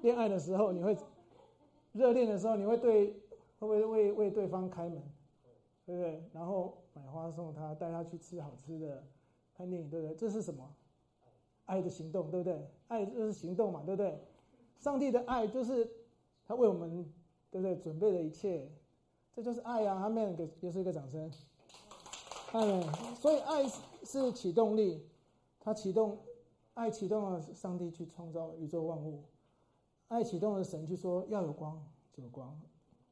[0.02, 0.96] 恋爱的时候你会
[1.94, 3.14] 热恋的时候你会对
[3.58, 5.02] 会不会为为对方开门，
[5.84, 6.24] 对不对？
[6.32, 9.04] 然后买花送他，带他去吃好吃的，
[9.58, 10.16] 看电影，对不对？
[10.16, 10.70] 这是什么？
[11.66, 12.70] 爱的行动，对不对？
[12.88, 14.20] 爱就是行动嘛，对不对？
[14.80, 15.90] 上帝的爱就是
[16.46, 17.12] 他为我们，
[17.50, 17.76] 对不对？
[17.78, 18.70] 准备的一切，
[19.34, 19.96] 这就是爱呀！
[19.96, 21.32] 阿门，给又是一个掌声。
[22.52, 22.82] 爱，
[23.16, 23.68] 所以爱
[24.04, 25.02] 是启动力，
[25.60, 26.20] 它启动，
[26.74, 29.24] 爱启动了上帝去创造宇宙万物，
[30.10, 32.58] 爱启动了神去说要有光就有光，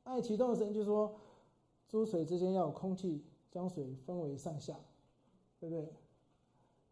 [0.04, 1.16] 爱启动了神就说
[1.88, 4.80] 诸水之间要有空气，将水分为上下，
[5.60, 5.92] 对不对？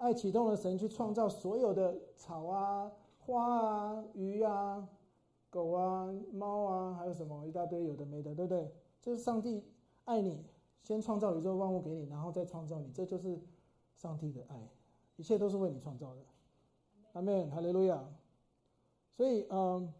[0.02, 4.90] 爱启动了神去创造所有的草啊、花啊、鱼啊、
[5.52, 8.74] 狗啊、猫啊，还有什么一大堆有的没的，对不对？
[9.00, 9.64] 这是上帝
[10.06, 10.44] 爱你。
[10.82, 13.40] 先创造宇宙万物给你，然后再创造你，这就是
[13.96, 14.68] 上帝的爱，
[15.18, 16.22] 一切都是为你创造的。
[17.14, 18.04] 阿门，哈利路亚。
[19.12, 19.94] 所以，嗯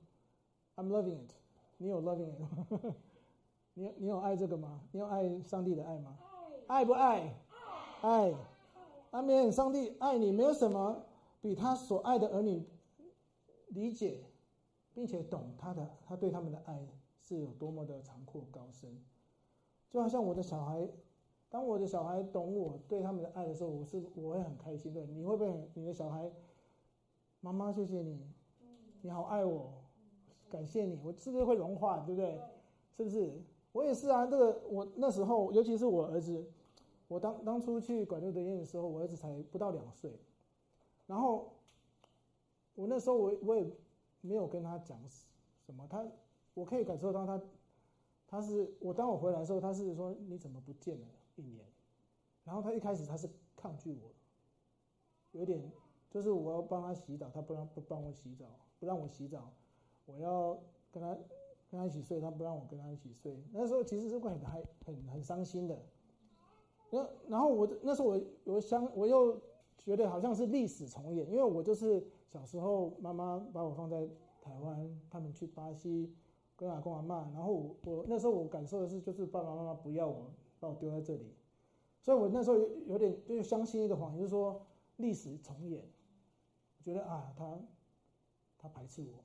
[0.78, 1.32] ，I'm loving it。
[1.78, 2.50] 你有 loving it 吗？
[3.76, 4.82] 你你有爱这个吗？
[4.92, 6.18] 你有爱上帝的爱吗？
[6.66, 7.36] 爱不爱？
[8.02, 8.34] 爱。
[9.12, 9.52] 阿门。
[9.52, 11.06] 上帝爱你，没有什么
[11.42, 12.66] 比他所爱的儿女
[13.70, 14.24] 理解，
[14.94, 16.86] 并且懂他的，他对他们的爱
[17.20, 18.90] 是有多么的长阔高深。
[19.90, 20.88] 就好像我的小孩，
[21.50, 25.06] 当我的小孩懂我对他们的爱的时候，我是我会很开心的。
[25.06, 26.32] 你会不会你的小孩，
[27.42, 28.26] 妈妈谢谢你，
[29.02, 29.74] 你好爱我，
[30.50, 32.40] 感谢你，我是不是会融化，对不对？
[32.96, 33.34] 是不是？
[33.74, 34.26] 我也是啊。
[34.26, 36.46] 这个我那时候，尤其是我儿子，
[37.12, 40.18] 我当当初去管六德院的时候，我儿子才不到两岁，
[41.08, 41.52] 然后
[42.74, 43.70] 我那时候我我也
[44.22, 46.08] 没有跟他讲什么，他
[46.54, 47.42] 我可以感受到他。
[48.28, 51.66] 他是我当我回来的时候，他是说你怎么不见了一年？
[52.46, 54.10] 然后他一开始他是抗拒我，
[55.34, 55.62] 有点
[56.10, 58.46] 就是我要帮他洗澡，他不让不帮我洗澡，
[58.80, 59.52] 不让我洗澡，
[60.06, 60.58] 我要
[60.94, 61.14] 跟他
[61.70, 63.38] 跟他一起睡，他不让我跟他一起睡。
[63.52, 64.40] 那时候其实是会很
[64.86, 65.78] 很很伤心的。
[66.92, 69.42] 那然后我那时候我我想我又
[69.80, 74.08] 觉得好像是历史重演，因为我就是小时候妈妈把我放在
[74.40, 76.14] 台湾，他们去巴西。
[76.54, 80.28] 跟阿公阿妈，然后我我那时候我感受的是，就是爸爸妈妈不要我，
[80.60, 81.34] 把我丢在这里，
[82.00, 84.62] 所以我那时候有有点就相信一个谎言，就是说
[84.98, 85.84] 历史重演，
[86.84, 87.58] 觉得啊，他
[88.60, 89.24] 他排斥我，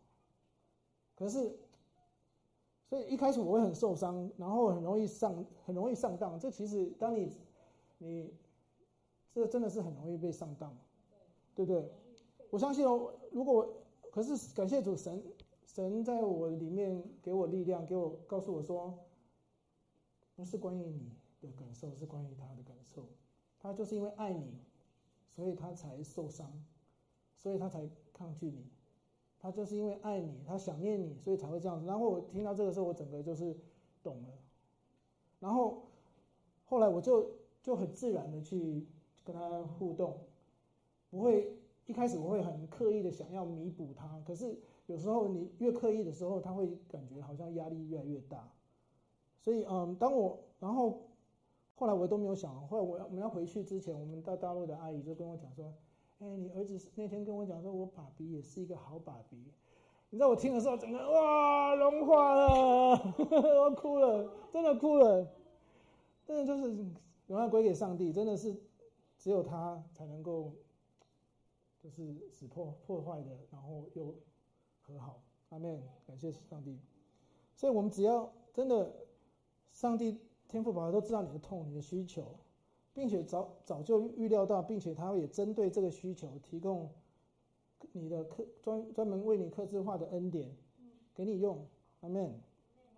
[1.14, 1.54] 可是，
[2.86, 6.40] 所以一开始我会很受伤，然后很容易上很容易上当。
[6.40, 7.30] 这其实当你
[7.98, 8.32] 你
[9.32, 10.76] 这真的是很容易被上当，
[11.54, 11.90] 对不对？
[12.50, 13.68] 我相信哦，如果
[14.10, 15.22] 可是感谢主神。
[15.66, 18.98] 神在我里面给我力量，给我告诉我说，
[20.34, 23.06] 不是关于你的感受，是关于他的感受。
[23.58, 24.58] 他就是因为爱你，
[25.34, 26.50] 所以他才受伤，
[27.36, 28.64] 所以他才抗拒你。
[29.38, 31.86] 他就是因为爱你，他想念你，所以才会这样子。
[31.86, 33.54] 然后我听到这个时候，我整个就是
[34.02, 34.28] 懂了。
[35.40, 35.82] 然后
[36.64, 37.28] 后来我就
[37.66, 38.86] 就很自然的去
[39.24, 40.16] 跟他互动，
[41.10, 44.56] 不会一开始我会很刻意的想要弥补他，可是。
[44.88, 48.48] 有时候你越刻意的时候，他会感觉好像压力越来越大。
[49.40, 51.08] 所以，嗯，当我然后
[51.74, 55.74] 后来我都没有想，后来我要我们要回去之前，我们到大陆的阿姨就跟我讲说
[56.22, 59.36] ：“哎，你儿子那天跟我讲说，我爸比也是一个好爸比。”
[60.10, 65.28] 你知道我听的时候，整个哇融化了， 我哭了，真的哭了。
[66.24, 66.86] 真的就是
[67.26, 68.56] 荣耀归给上帝，真的是
[69.18, 70.52] 只有他才能够，
[71.78, 74.14] 就是使破破坏的，然后又。
[74.88, 76.78] 和好，阿门，感谢上帝。
[77.56, 78.94] 所以，我们只要真的，
[79.72, 82.38] 上帝天父宝宝都知道你的痛、你的需求，
[82.94, 86.88] 并且早早就预料到，并且他也针对这个需求提供
[87.90, 90.56] 你的客专专门为你客制化的恩典
[91.12, 91.66] 给你用，
[92.02, 92.40] 阿门。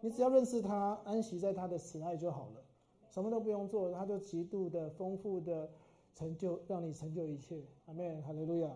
[0.02, 2.62] 你只要认识他，安息在他的慈爱就好了，
[3.10, 5.70] 什么都不用做，他就极度的丰富的
[6.14, 8.70] 成就，让你成就一切，阿门，哈利路亚。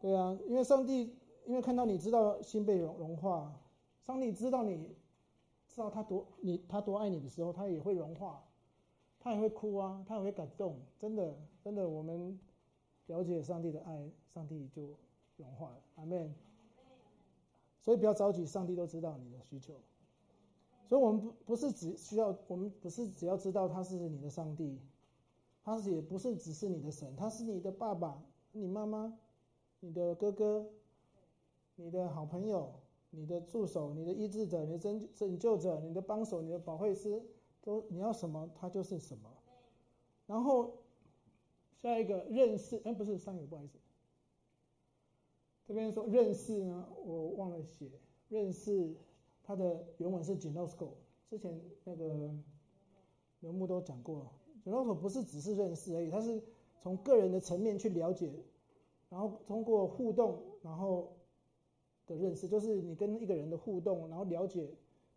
[0.00, 1.14] 对啊，因为上帝。
[1.46, 3.52] 因为看到你知道心被融融化，
[4.02, 4.94] 上帝知道你
[5.66, 8.44] 知道他多你他多爱你的时候，他也会融化。
[9.18, 10.76] 他也会哭啊，他也会感动。
[10.98, 12.38] 真的，真的，我们
[13.06, 14.94] 了解上帝的爱，上帝就
[15.38, 15.76] 融化了。
[15.96, 16.32] 阿门。
[17.80, 19.74] 所以不要着急，上帝都知道你的需求。
[20.90, 24.76] 所以我们不不是只需要，我们不是只要知道他是你的上帝，
[25.62, 29.16] 他是也不是只是你的神，他是你的爸爸、你妈妈、
[29.78, 30.68] 你的哥哥、
[31.76, 32.72] 你的好朋友、
[33.10, 37.22] 你的助手、你的医治者、你的拯拯救者、你的帮手、你的保惠师，
[37.62, 39.30] 都你要什么，他就是什么。
[40.26, 40.72] 然后
[41.76, 43.78] 下一个认识，哎，不是上一个，不好意思。
[45.68, 47.88] 这边说认识呢，我忘了写。
[48.28, 48.92] 认识
[49.50, 50.90] 它的原文是 ginosko，
[51.28, 52.30] 之前那个
[53.40, 54.30] 刘牧都讲过
[54.64, 56.40] ，ginosko 不是只是认识而已，它是
[56.80, 58.32] 从个人的层面去了解，
[59.08, 61.16] 然后通过互动，然后
[62.06, 64.70] 的认识，就是你跟一个人的互动，然后了解，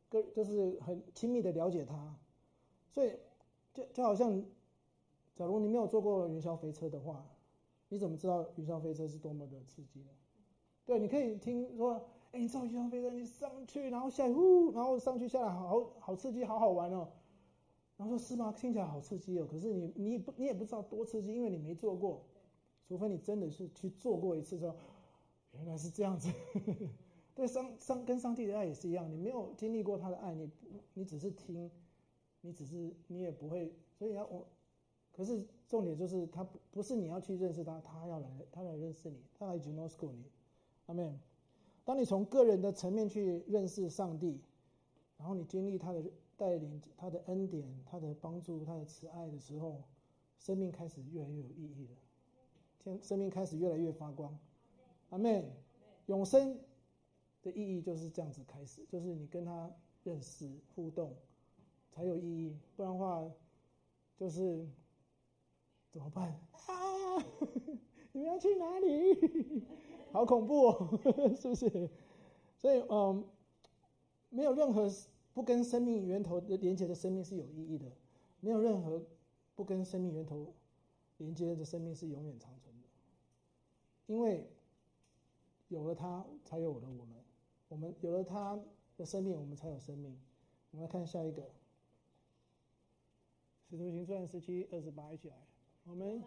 [0.10, 2.18] 跟就是很亲密的了解他。
[2.90, 3.16] 所以
[3.72, 4.44] 就就好像，
[5.36, 7.24] 假如你没有坐过云霄飞车的话，
[7.88, 10.10] 你怎么知道云霄飞车是多么的刺激呢？
[10.88, 17.08] 对，你可以听说，哎，你坐云霄飞车，你上去，然后下来，呜，然后上去下来，好好刺激，好好玩哦。
[17.96, 18.52] 然后说是吗？
[18.52, 19.48] 听起来好刺激哦。
[19.50, 22.24] 可是你你不你也不知道多刺激，因为你没做过，
[22.88, 24.76] 除非你真的是去做过一次之后，
[25.52, 26.32] 原来是这样子。
[27.36, 30.50] 对，上上跟上帝的爱也是一样，你没有经历过他的爱，你
[30.96, 31.70] 你只是听，
[32.42, 34.44] 你只是你也不会，所以要我。
[35.12, 40.24] 可是重点就是他不不是你要去认识他，他要来他来认识你，他来 ginosko 你。
[40.88, 41.20] 阿门。
[41.86, 44.40] 当你从个人的层面去认识上帝，
[45.18, 46.04] 然后你经历他的
[46.38, 49.84] 带领、他的恩典、他的帮助、他的慈爱的时候，
[50.40, 51.96] 生命开始越来越有意义了。
[52.80, 54.38] 天，生命开始越来越发光。
[55.10, 55.50] 阿门。
[56.08, 56.60] 永生
[57.42, 59.72] 的意义就是这样子开始，就是你跟他
[60.04, 61.16] 认识、互动
[61.94, 63.32] 才有意义，不然的话
[64.18, 64.68] 就是
[65.92, 67.24] 怎么办啊？
[68.14, 69.64] 你们要去哪里？
[70.14, 71.00] 好恐怖哦，
[71.36, 71.90] 是不是？
[72.58, 73.26] 所以，嗯，
[74.30, 74.90] 没有任何
[75.34, 77.92] 不跟生命源头的连接的生命是有意义的，
[78.40, 79.04] 没有任何
[79.56, 80.54] 不跟生命源头
[81.18, 82.88] 连接的生命是永远长存的。
[84.06, 84.48] 因为
[85.70, 87.18] 有了它，才有了我们；
[87.68, 88.60] 我们有了它
[88.96, 90.16] 的生命，我们才有生命。
[90.72, 91.42] 我们来看下一个，
[93.70, 95.36] 《使徒行传》十七二十八，一起来，
[95.86, 96.22] 我们。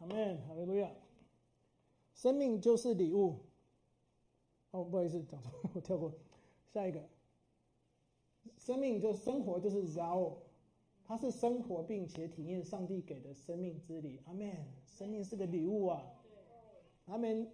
[0.00, 0.88] 阿门，哈利路亚。
[2.18, 3.36] 生命就是礼物。
[4.72, 6.12] 哦，不好意思，讲错，我跳过。
[6.66, 7.00] 下一个，
[8.58, 10.32] 生命就是生活，就是 Zoe，
[11.04, 14.18] 它是生活并且体验上帝给的生命之礼。
[14.24, 14.52] 阿门，
[14.84, 16.02] 生命是个礼物啊。
[17.06, 17.48] 阿门，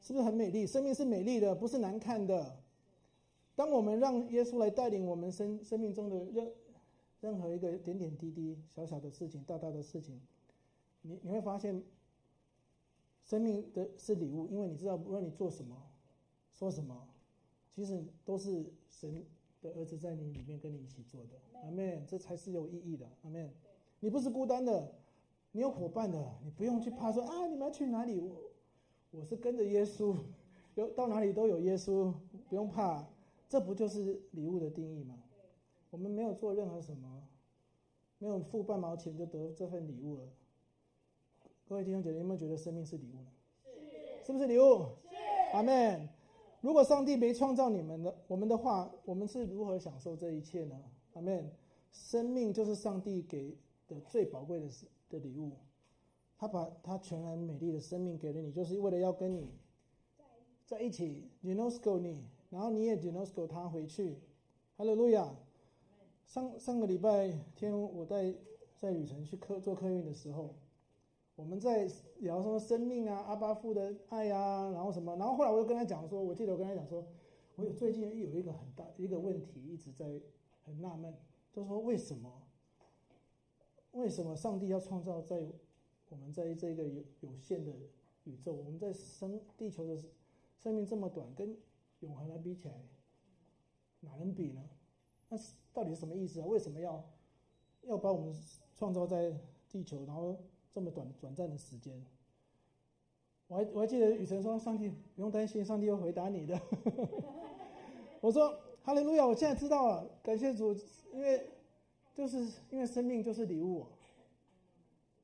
[0.00, 0.66] 是不是很美丽？
[0.66, 2.58] 生命是美丽的，不是难看的。
[3.54, 6.50] 当我们让耶稣来带领我们生生命中的任
[7.20, 10.18] 任何一个点点滴滴、小小的事情、大大的事情，
[11.02, 11.84] 你你会发现。
[13.26, 15.76] 生命的是礼物，因为你知道，无论你做什么、
[16.52, 16.96] 说什么，
[17.68, 19.24] 其实都是神
[19.60, 21.60] 的儿子在你里面跟你一起做的。
[21.60, 23.04] 阿门，这才是有意义的。
[23.24, 23.52] 阿门，
[23.98, 24.92] 你不是孤单的，
[25.50, 28.20] 你有伙伴的，你不用去怕说啊，你们要去哪里？
[28.20, 28.40] 我
[29.10, 30.16] 我是跟着耶稣，
[30.76, 32.14] 有到哪里都有耶稣，
[32.48, 33.04] 不用怕。
[33.48, 35.20] 这不就是礼物的定义吗？
[35.90, 37.22] 我们没有做任何什么，
[38.18, 40.22] 没有付半毛钱就得这份礼物了。
[41.68, 43.28] 各位弟兄姐妹，有没有觉得生命是礼物呢？
[43.64, 44.86] 是，是不是礼物？
[45.10, 45.16] 是。
[45.52, 46.08] 阿门。
[46.60, 50.80] 如果上帝没创造你们的我们的话，我们是如何享受这一切呢？
[51.14, 51.50] 阿门。
[51.90, 54.68] 生命就是上帝给的最宝贵的
[55.10, 55.56] 的礼物，
[56.38, 59.50] 他把他全然美丽的生命给了你，就是为了要跟你
[60.66, 64.20] 在一起，ginosko 你，然后你也 ginosko 他回去。
[64.76, 65.34] 哈利路亚。
[66.26, 68.32] 上上个礼拜天，我带
[68.76, 70.54] 在旅程去客做客运的时候。
[71.36, 71.86] 我们在
[72.20, 77.06] 聊什么生命啊，阿巴父的爱啊，然后什么，然后后来我就跟他讲说，我记得我跟他讲说，
[77.56, 80.18] 我有最近有一个很大一个问题一直在
[80.64, 81.14] 很纳闷，
[81.52, 82.42] 就是说为什么，
[83.92, 85.46] 为什么上帝要创造在
[86.08, 87.70] 我们在这个有有限的
[88.24, 90.02] 宇宙，我们在生地球的
[90.56, 91.54] 生命这么短，跟
[92.00, 92.74] 永恒来比起来，
[94.00, 94.62] 哪能比呢？
[95.28, 95.36] 那
[95.74, 96.46] 到底是什么意思啊？
[96.46, 97.04] 为什么要
[97.82, 98.34] 要把我们
[98.74, 100.34] 创造在地球，然后？
[100.76, 102.04] 这么短短暂的时间，
[103.46, 106.60] 我还我还记得雨辰说：“上帝不用担心，上帝会回答你的。
[108.20, 108.54] ”我说
[108.84, 109.26] ：“哈利路亚！
[109.26, 110.74] 我现在知道了，感谢主，
[111.14, 111.48] 因为
[112.12, 113.86] 就是因为生命就是礼物，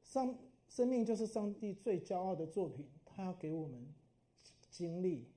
[0.02, 0.34] 上
[0.70, 3.86] 生命就是上帝最骄傲的作品，他要给我们
[4.70, 5.28] 经历。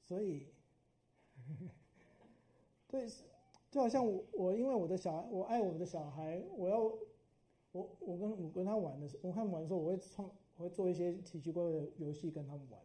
[0.00, 0.46] 所以，
[2.88, 3.06] 对，
[3.70, 6.90] 就好像我我因为我的小孩，我爱我的小孩，我要
[7.76, 12.80] 我我跟我跟他玩的时候，我跟他们玩的时候，我会创我会做一些奇奇怪怪的游戏跟他们玩。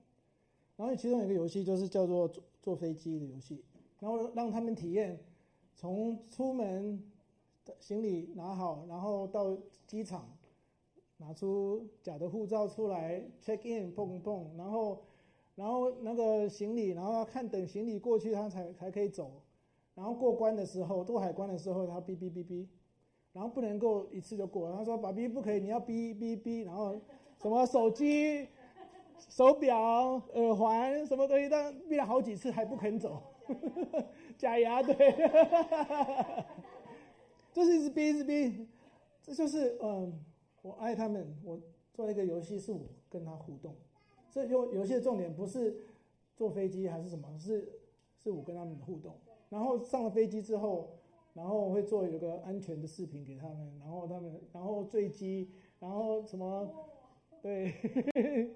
[0.76, 3.64] 然后其中有一个游戏就是叫做坐坐飞机的游戏，
[4.00, 5.20] 然后让他们体验
[5.76, 7.02] 从出门
[7.80, 10.26] 行李拿好，然后到机场
[11.18, 15.04] 拿出假的护照出来 check in 碰碰，然后
[15.56, 19.32] 然后那个行李，然后要看等行李过去他才才可以走，
[19.94, 22.66] 然后过关的时候过海关的时候他哔哔哔哔，
[23.34, 26.94] 然后不能够一次就过，他说爸比不可以，你要哔哔哔，然后
[27.42, 28.48] 什么手机。
[29.30, 33.22] 手表、耳环，什么东西，但闭了好几次还不肯走，
[34.36, 34.96] 假牙对，
[37.54, 38.68] 这是一直逼，一直逼，
[39.22, 40.12] 这就是嗯，
[40.64, 41.58] 我爱他们，我
[41.94, 43.74] 做一个游戏，是我跟他互动。
[44.32, 45.78] 这游游戏的重点不是
[46.36, 47.72] 坐飞机还是什么，是
[48.18, 49.16] 是我跟他们的互动。
[49.50, 50.98] 然后上了飞机之后，
[51.34, 56.90] 然后会做一个安全的视频给他们，然后他们然后坠机，然后什么，
[57.42, 57.74] 对。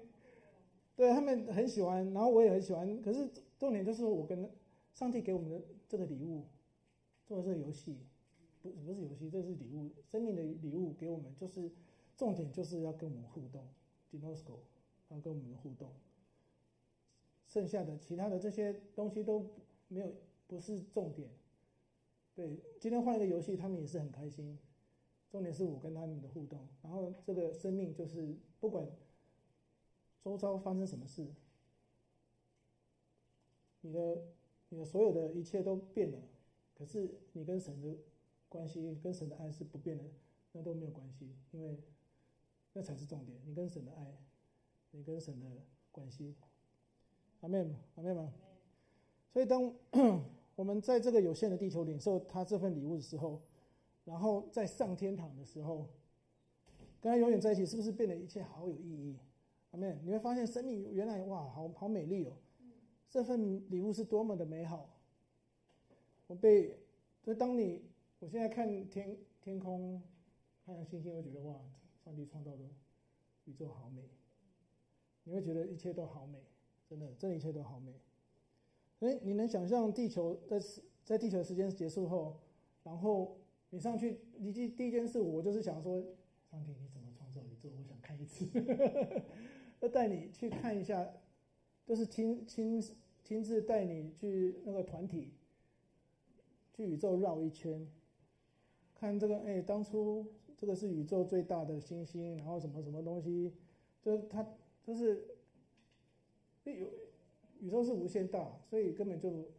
[0.96, 3.02] 对，他们很喜欢，然后我也很喜欢。
[3.02, 4.50] 可是重点就是我跟
[4.94, 6.46] 上帝给我们的这个礼物，
[7.26, 7.98] 做的这个游戏，
[8.62, 11.70] 不不是游戏，这是礼物，生命的礼物给我们，就是
[12.16, 13.62] 重点就是要跟我们互动
[14.10, 14.60] ，Dinosco
[15.10, 15.90] 要跟我们互动。
[17.46, 19.44] 剩下的其他的这些东西都
[19.88, 20.10] 没有，
[20.46, 21.28] 不是重点。
[22.36, 24.56] 对，今天换一个游戏，他们也是很开心。
[25.28, 28.88] 重点是我跟他们的互动，然后这个生命就是不管。
[30.22, 31.32] 周遭发生什么事，
[33.82, 34.24] 你的
[34.70, 36.18] 你的所有的一切都变了，
[36.74, 37.96] 可是你跟神的
[38.48, 40.04] 关系、跟神的爱是不变的，
[40.50, 41.78] 那都没有关系，因为
[42.72, 43.40] 那才是重点。
[43.44, 44.18] 你跟神的爱，
[44.90, 45.46] 你跟神的
[45.92, 46.34] 关系，
[47.38, 48.32] 阿门，阿门吗？
[49.32, 49.72] 所以当
[50.56, 53.40] 我们在这个有限的地球领受他这份礼物的时候，
[54.04, 55.86] 然后在上天堂的时候，
[57.00, 59.16] 跟他永远在一起，是不是变得一切好有意义？
[59.72, 62.32] 阿妹，你会发现生命原来哇，好好美丽哦！
[63.10, 64.88] 这份礼物是多么的美好。
[66.26, 66.78] 我被，
[67.22, 67.82] 所以当你，
[68.18, 70.02] 我现在看天天空，
[70.64, 71.60] 太阳星星，会觉得哇，
[72.04, 72.64] 上帝创造的
[73.44, 74.02] 宇宙好美。
[75.24, 76.38] 你会觉得一切都好美，
[76.88, 77.92] 真的，这一切都好美。
[79.00, 80.58] 哎，你能想象地球在
[81.04, 82.40] 在地球时间结束后，
[82.82, 83.36] 然后
[83.70, 86.00] 你上去，你第第一件事，我就是想说，
[86.50, 87.68] 上帝你怎么创造宇宙？
[87.78, 88.46] 我想看一次。
[89.80, 91.06] 要带你去看一下，
[91.84, 92.82] 都是亲亲
[93.22, 95.34] 亲自带你去那个团体，
[96.72, 97.86] 去宇宙绕一圈，
[98.94, 100.26] 看这个哎，当初
[100.56, 103.52] 这个是宇宙最大的星星，然后什么什么东西，
[104.00, 104.42] 就是它
[104.82, 105.22] 就是，
[106.64, 106.90] 有
[107.60, 109.50] 宇宙是无限大，所以根本就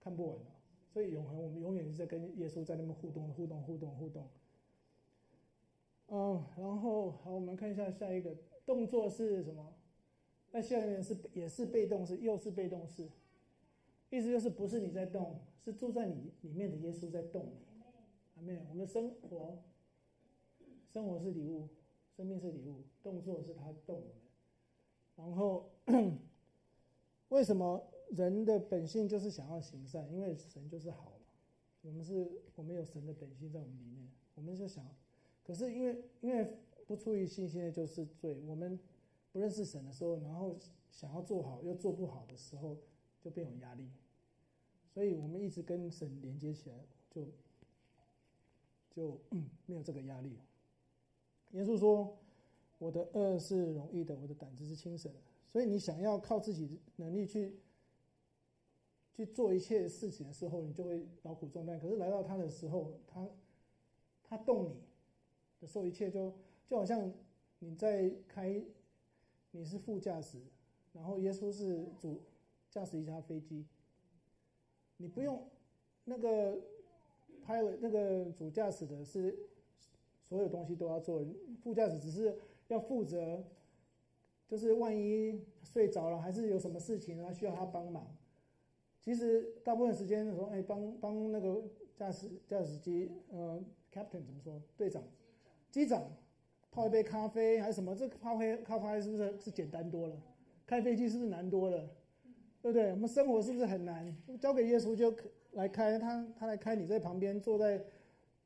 [0.00, 0.46] 看不完了。
[0.92, 4.28] 所以永恒，我们永远是在跟耶稣在那边互动，互动，互动，互动。
[6.08, 8.36] 嗯，然后好，我们看一下下一个。
[8.64, 9.74] 动作是什么？
[10.52, 13.08] 那下面是也是被动式，又是被动式，
[14.08, 17.66] 意思就是不是你在动，是住在你里面的耶稣在动你。
[18.36, 19.58] 阿们，我们生活，
[20.92, 21.68] 生活是礼物，
[22.16, 24.12] 生命是礼物，动作是他动我们。
[25.16, 25.70] 然后，
[27.32, 30.10] 为什么人的本性就是想要行善？
[30.12, 31.26] 因为神就是好嘛。
[31.80, 34.86] 我们是，我们有神的本性在我们里面，我们就想，
[35.42, 36.56] 可是因为因为。
[36.84, 38.42] 不出于信心的就是罪。
[38.44, 38.78] 我们
[39.30, 40.58] 不认识神的时候，然后
[40.90, 42.76] 想要做好又做不好的时候，
[43.20, 43.88] 就变有压力。
[44.92, 46.76] 所以我们一直跟神连接起来，
[47.08, 47.28] 就
[48.90, 49.18] 就
[49.64, 50.36] 没有这个压力。
[51.52, 52.18] 耶稣说
[52.78, 55.20] ：“我的恶是容易的，我的胆子是轻省的。”
[55.52, 57.60] 所以你想要靠自己能力去
[59.12, 61.78] 去做一切事情的时候，你就会劳苦重担。
[61.78, 63.28] 可是来到他的时候，他
[64.24, 64.82] 他动你
[65.60, 66.32] 的时候，一切就。
[66.68, 67.12] 就好像
[67.58, 68.64] 你在开，
[69.50, 70.38] 你是副驾驶，
[70.94, 72.22] 然后耶稣是主
[72.70, 73.66] 驾驶一架飞机，
[74.96, 75.46] 你不用
[76.04, 76.58] 那个
[77.44, 79.38] pilot 那个主驾驶的是
[80.22, 81.22] 所有东西都要做，
[81.62, 82.34] 副驾驶只是
[82.68, 83.44] 要负责，
[84.52, 88.06] 就是万一睡着了还是有什么事情啊需要他帮忙。
[89.00, 91.64] 其实大部分时间说，哎，帮帮那个
[91.96, 93.58] 驾驶驾驶机，呃
[93.90, 94.60] ，captain 怎么说？
[94.76, 95.02] 队长，
[95.70, 96.02] 机长。
[96.70, 97.96] 泡一杯咖啡还是什么？
[97.96, 100.14] 这泡杯咖啡是不是是简单多了？
[100.66, 101.88] 开飞机是不是难多了？
[102.60, 102.90] 对不对？
[102.90, 104.14] 我们生活是不是很难？
[104.38, 105.14] 交给耶稣就
[105.52, 107.82] 来开，他他来开，你在旁边坐在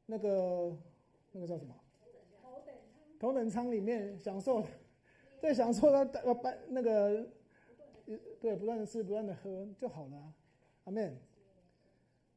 [0.06, 0.72] 那个
[1.32, 1.74] 那个叫什么？
[2.40, 3.18] 头等舱。
[3.18, 4.62] 头等舱里面享受，
[5.40, 7.26] 在享受他要搬那个
[8.40, 10.34] 对，不断的吃，不断的喝就好了。
[10.84, 11.16] 阿门。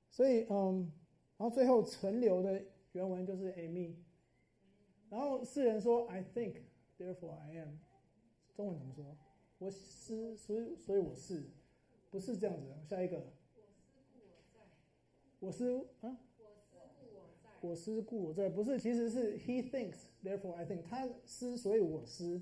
[0.09, 0.91] 所以，嗯，
[1.37, 3.93] 然后最后存留的原文就是 Amen。
[5.09, 6.61] 然后世人说 I think,
[6.97, 7.77] therefore I am。
[8.55, 9.17] 中文怎么说？
[9.59, 11.43] 我思，所以所以我是，
[12.09, 12.67] 不是这样子。
[12.87, 13.21] 下一个。
[15.39, 16.17] 我思啊。
[17.61, 20.81] 我思故我在，不是，其实是 He thinks, therefore I think。
[20.81, 22.41] 他思，所以我思。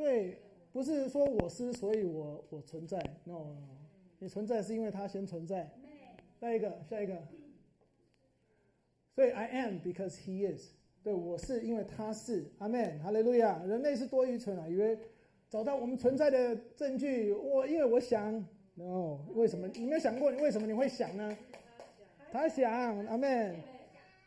[0.00, 0.38] 对，
[0.72, 2.98] 不是说我思，所以我我存在。
[3.24, 3.54] No，
[4.18, 5.70] 你存在是因为他先存在。
[6.40, 7.18] 下一个，下一个。
[9.14, 10.70] 所以 I am because He is。
[11.02, 12.50] 对，我是因为他是。
[12.60, 13.62] 阿门，哈利路亚。
[13.66, 14.98] 人类是多愚蠢啊，以为
[15.50, 17.34] 找到我们存在的证据。
[17.34, 18.32] 我因为我想
[18.76, 19.68] ，No，为什么？
[19.68, 21.36] 你没有想过你，为什么你会想呢？
[22.32, 22.72] 他想，
[23.06, 23.54] 阿门，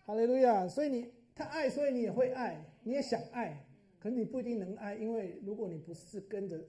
[0.05, 0.67] 哈利路亚。
[0.67, 3.62] 所以你他爱，所以你也会爱，你也想爱，
[4.04, 6.62] 可你不一定能爱，因为如果你不是跟着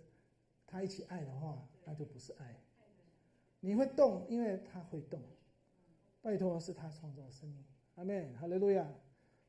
[0.69, 2.55] 他一起爱的话，那就不是爱。
[3.59, 5.21] 你会动，因为他会动。
[6.23, 7.65] 拜托，是他创造生命，
[7.97, 8.89] 阿门，哈利路亚。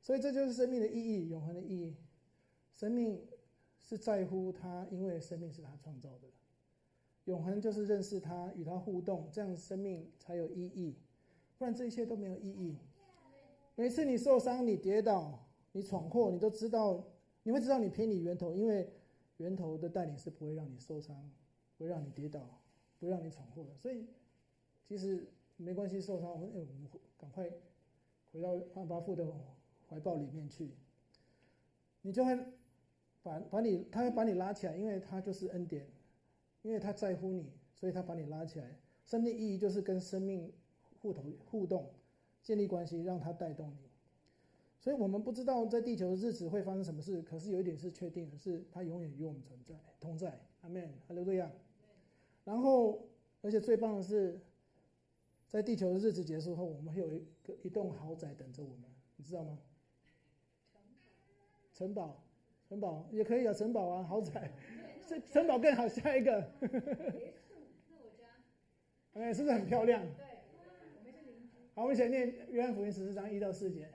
[0.01, 1.95] 所以这就是生命的意义，永恒的意义。
[2.73, 3.23] 生命
[3.79, 6.27] 是在乎他，因为生命是他创造的。
[7.25, 10.97] 永恒就是认识他，与他互动，这样生命才有意义。
[11.59, 12.75] 不然这一切都没有意义。
[13.75, 17.03] 每次你受伤、你跌倒、你闯祸，你都知道，
[17.45, 18.89] 你会知道你偏离源头，因为
[19.37, 21.31] 源头的带领是不会让你受伤，
[21.77, 22.41] 不会让你跌倒，
[22.99, 23.73] 不会让你闯祸的。
[23.77, 24.05] 所以
[24.83, 27.49] 其实没关系，受伤，我们哎，我们赶快
[28.31, 29.25] 回到阿爸父的
[29.87, 30.71] 怀抱里面去，
[32.01, 32.37] 你就会
[33.23, 35.87] 把把你，他会把你拉起来，因为他就是恩典，
[36.63, 38.77] 因为他在乎你，所以他把你拉起来。
[39.05, 40.51] 生命意义就是跟生命。
[41.01, 41.93] 互动、互动，
[42.41, 43.84] 建立关系，让他带动你。
[44.85, 50.39] 所以我们不知道在地球的日子会发生什么事，可是有一点是确定的，是它永远与我们存在、同在。
[50.61, 51.51] 阿门，哈利路亚。
[52.43, 53.03] 然后，
[53.41, 54.39] 而且最棒的是，
[55.49, 58.83] 在地球的日子结束后，我们会有一个一栋豪宅等着我们，
[59.15, 59.57] 你知道吗？
[61.73, 62.23] 城堡，
[62.69, 64.51] 城堡也可以啊，城堡啊，豪宅，
[65.07, 65.87] 这 城堡更好。
[65.87, 66.47] 下一个，
[69.13, 70.05] 哎，是不是很漂亮？
[71.73, 73.89] 好，我们先念约翰福音十四章一到四节。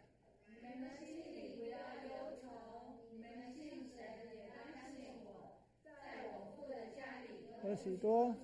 [7.62, 8.34] 有许多，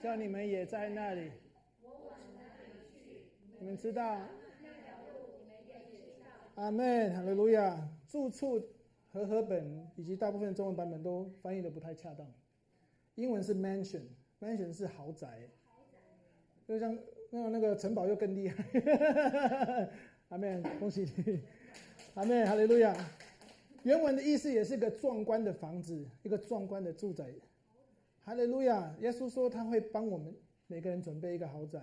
[0.00, 1.30] 叫你们也在那里。
[3.60, 4.20] 你们知道，
[6.56, 7.88] 阿门，哈利路亚。
[8.08, 8.60] 住处
[9.10, 12.30] 和合本以及大部分中文版本都翻译的不太恰当。
[13.16, 15.48] 英文是 mansion，mansion 是豪宅，
[16.66, 16.98] 就像
[17.30, 18.64] 那那个城堡又更厉害。
[20.30, 21.40] 阿妹，恭喜你，
[22.14, 22.96] 阿妹，哈利路亚。
[23.82, 27.34] 原文的意思也是个壮观的房子，一个壮观的住宅。
[28.24, 30.34] 哈利路亚，耶稣说他会帮我们
[30.68, 31.80] 每个人准备一个豪宅。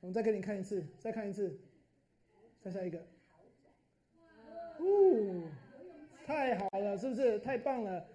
[0.00, 1.58] 我们再给你看一次，再看一次，
[2.60, 2.98] 再下一个。
[4.78, 5.42] 哦，
[6.26, 7.38] 太好了，是不是？
[7.38, 8.06] 太棒了！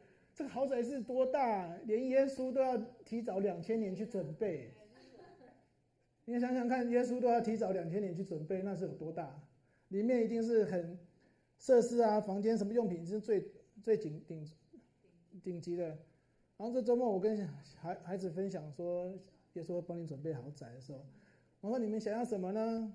[0.48, 1.78] 豪宅是多大？
[1.86, 4.74] 连耶稣都要提早两千年去准备。
[6.26, 9.42] 你想想看，耶稣都要提早两千年去准备，那是有多大？
[9.90, 10.98] 里面一定是很
[11.58, 13.46] 设施啊，房间什么用品是最
[13.82, 14.48] 最顶顶
[15.44, 15.88] 顶级的。
[16.58, 19.12] 然后这周末我跟孩孩子分享说，
[19.54, 21.04] 耶稣会帮你准备豪宅的时候。
[21.60, 22.94] 我说你们想要什么呢？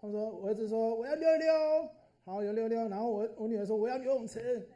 [0.00, 1.88] 他说我儿子说我要溜溜，
[2.24, 2.88] 好有溜溜。
[2.88, 4.68] 然后我我女儿说我要游泳池，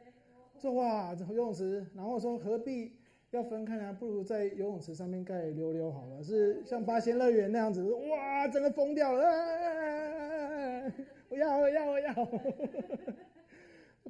[0.59, 1.85] 说哇游泳池。
[1.95, 2.93] 然后说何必
[3.31, 3.95] 要分开呢？
[3.99, 7.83] 不如在游泳池上面盖溜溜好了，是像八仙乐园那样子。
[7.83, 10.91] 哇，真的疯掉了！
[11.29, 12.13] 我要我要我要，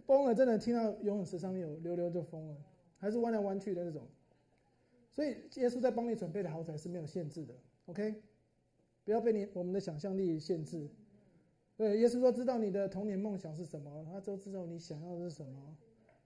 [0.06, 0.34] 疯了！
[0.34, 2.56] 真的听到游泳池上面有溜溜就疯了，
[2.98, 4.08] 还是弯来弯去的那种。
[5.12, 7.54] 所以耶稣在帮你准备的豪宅是没有限制的
[7.88, 8.16] ，OK。
[9.04, 10.88] 不要被你我们的想象力限制。
[11.76, 15.76] 对，耶稣说知道你的童年梦想是什么，他都知道你想要的是什么，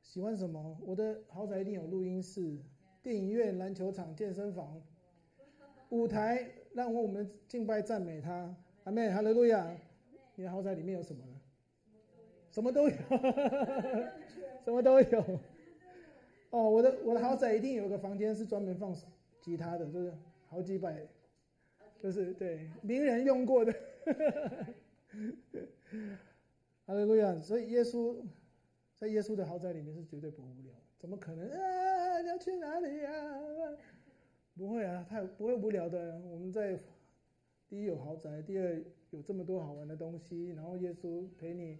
[0.04, 0.78] 喜欢什么。
[0.86, 2.60] 我的豪宅一定有录音室、
[3.02, 4.80] 电影院、篮球场、健身房、
[5.90, 8.56] 舞台，让我们敬拜赞美他。
[8.84, 9.76] 阿门，哈利路亚。
[10.36, 11.34] 你的豪宅里面有什么呢？
[12.52, 12.96] 什么都有，
[14.64, 15.40] 什么都有。
[16.52, 18.96] 哦，我的我的豪宅一定有个房间是专门放
[19.42, 20.14] 吉他的，就是
[20.48, 21.08] 好几百。
[22.00, 23.74] 就是对名人用过的，
[26.86, 27.40] 哈利路亚！
[27.40, 28.14] 所以耶稣
[28.96, 32.22] 在耶稣的豪宅里面是绝对不无聊，怎么可能啊？
[32.22, 33.78] 你要去哪里呀、啊？
[34.56, 36.22] 不会啊，太不会无聊的。
[36.30, 36.80] 我们在
[37.68, 41.80] 第一有豪宅，第二有这么多好玩的东西，然后耶稣陪你。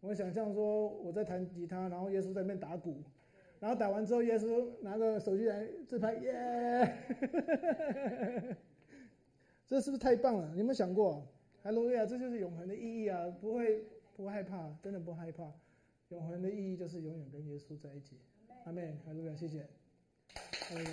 [0.00, 3.02] 我想象说我在弹吉他，然后耶稣在那边打鼓，
[3.58, 6.96] 然后打完之后，耶稣拿着手机来自拍，耶！
[9.66, 10.50] 这是不是太棒了？
[10.52, 11.26] 你有没有想过？
[11.62, 13.32] 哈利路亚，这就是永恒的意义啊！
[13.40, 13.84] 不会
[14.16, 15.44] 不害怕，真的不害怕。
[16.12, 18.18] 永恒的意义就是永远跟耶稣在一起。
[18.66, 19.66] 阿妹，哈利路亚，谢谢。
[20.70, 20.86] 嗯，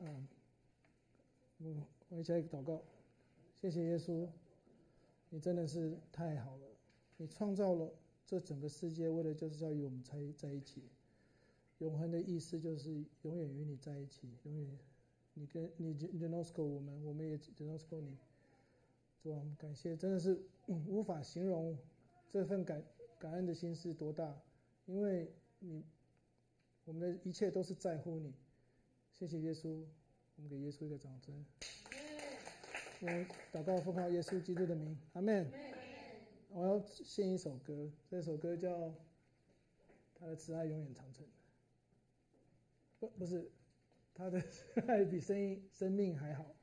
[0.00, 0.28] 嗯，
[1.58, 2.82] 我我一起来祷告，
[3.58, 4.28] 谢谢耶稣。
[5.30, 6.66] 你真的是太好了！
[7.16, 7.90] 你创造了
[8.26, 10.82] 这整个世界，为了就是要与我们在在一起。
[11.78, 14.78] 永恒的意思就是永远与你在一起，永远
[15.32, 18.18] 你跟你 gnosko 我们，我们也 gnosko 你。
[19.22, 21.78] 主啊，感谢，真的是无法形容
[22.32, 22.82] 这份感
[23.18, 24.40] 感恩的心是多大，
[24.86, 25.84] 因为你
[26.84, 28.32] 我们的一切都是在乎你。
[29.12, 29.84] 谢谢耶稣，
[30.36, 31.44] 我们给耶稣一个掌声。
[33.00, 33.08] 我
[33.52, 35.50] 祷告奉靠耶稣基督的名，阿门。
[36.50, 38.70] 我要献一首歌，这首歌叫
[40.14, 41.28] 《他的慈爱永远长存》。
[42.98, 43.50] 不，不是，
[44.14, 44.42] 他的
[44.86, 46.54] 爱比生命生命还好。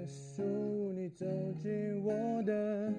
[0.00, 1.26] 结束你走
[1.62, 2.90] 进我的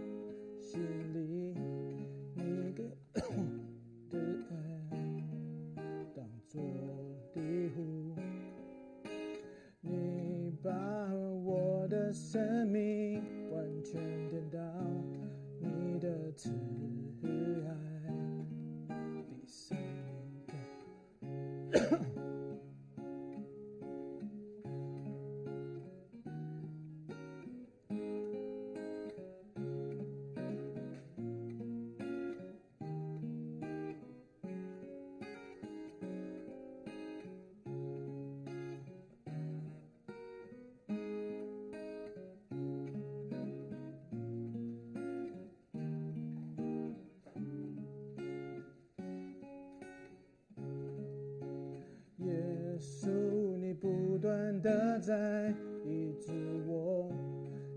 [54.62, 55.54] 的在
[55.84, 56.32] 医治
[56.68, 57.12] 我，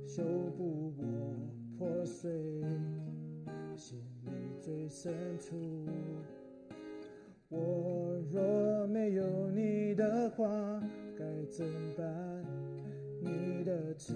[0.06, 0.22] 修
[0.56, 1.34] 补我
[1.78, 2.30] 破碎
[3.74, 4.30] 心里
[4.60, 5.86] 最深处。
[7.48, 10.46] 我若没有你的话，
[11.16, 11.66] 该怎
[11.96, 12.06] 办？
[13.22, 14.14] 你的慈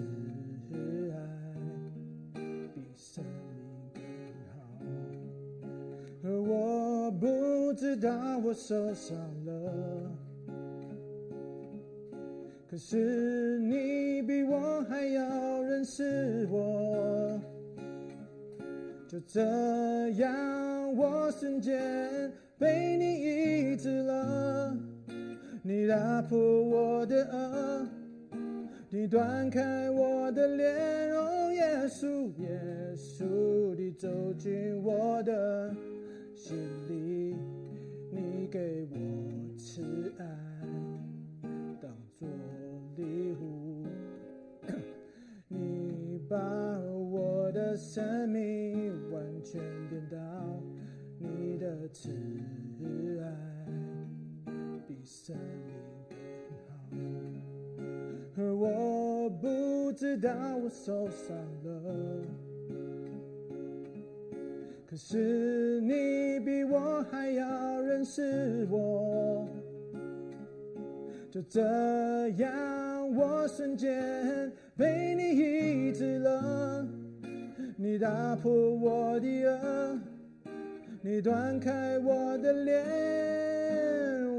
[1.11, 1.17] 爱
[2.75, 3.63] 比生命
[3.93, 4.03] 更
[4.51, 4.53] 好，
[6.23, 9.17] 而我不知道我受伤
[12.81, 17.37] 是你比我还要认识我，
[19.05, 19.41] 就这
[20.11, 24.77] 样我瞬间被你医治了。
[25.61, 27.85] 你打破我的轭，
[28.89, 35.75] 你断开我的脸容，耶稣，耶稣，你走进我的
[36.33, 36.57] 心
[36.87, 37.35] 里，
[38.09, 38.97] 你给我
[39.57, 39.83] 慈
[40.17, 40.48] 爱。
[46.29, 46.37] 把
[47.11, 49.59] 我的生命完全
[49.89, 50.17] 颠倒，
[51.17, 52.11] 你的慈
[53.19, 53.25] 爱
[54.87, 55.75] 比生命
[56.47, 56.71] 更好，
[58.37, 62.21] 而我不知道我受伤了，
[64.85, 69.47] 可是你比我还要认识我，
[71.31, 71.59] 就这
[72.37, 76.87] 样，我瞬间被你医治了。
[77.75, 79.99] 你打破我的轭，
[81.01, 82.85] 你断开我的脸，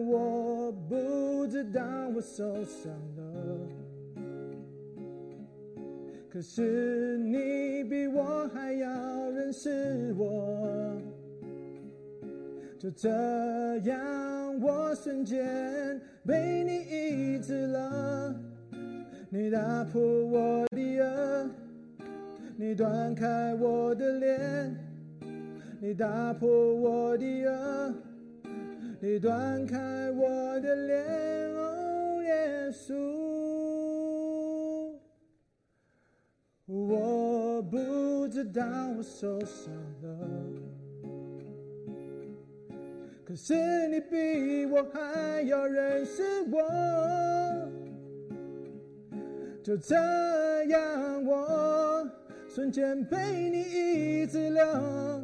[0.07, 1.83] 我不知道
[2.15, 3.23] 我受伤了。
[6.31, 10.97] 可是你比我还要认识我，
[12.79, 13.11] 就这
[13.85, 16.80] 样，我瞬间被你。
[19.51, 21.51] 你打破我的轭，
[22.57, 24.77] 你断开我的脸，
[25.81, 27.93] 你打破我的轭，
[29.01, 29.77] 你断开
[30.13, 31.05] 我的脸，
[31.57, 32.95] 哦，耶稣。
[36.69, 38.63] 我不知道
[38.97, 40.09] 我受伤了，
[43.25, 46.23] 可是你比我还要认识
[46.53, 47.60] 我。
[49.63, 49.95] 就这
[50.65, 52.09] 样，我
[52.49, 55.23] 瞬间被你医治了。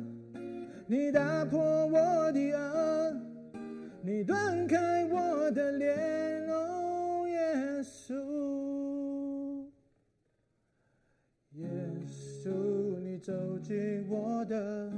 [0.87, 3.17] 你打破我的轭，
[4.03, 8.15] 你断开我的脸，哦，耶稣。
[11.55, 11.67] 耶
[12.07, 14.93] 稣，你走进我的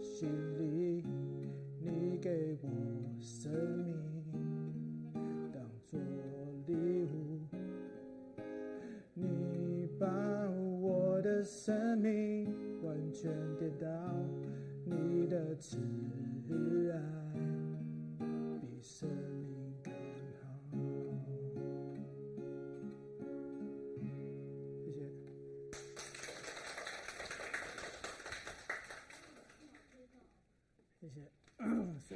[0.00, 0.28] 心
[0.58, 1.04] 里，
[1.78, 2.68] 你给我
[3.20, 3.79] 生
[11.44, 12.46] 生命
[12.82, 13.86] 完全给到
[14.84, 15.78] 你的慈
[16.92, 17.00] 爱
[18.60, 19.90] 比生命更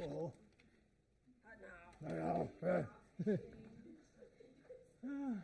[0.03, 0.31] 哦，
[2.03, 2.85] 大家好，哎，
[5.01, 5.41] 嗯，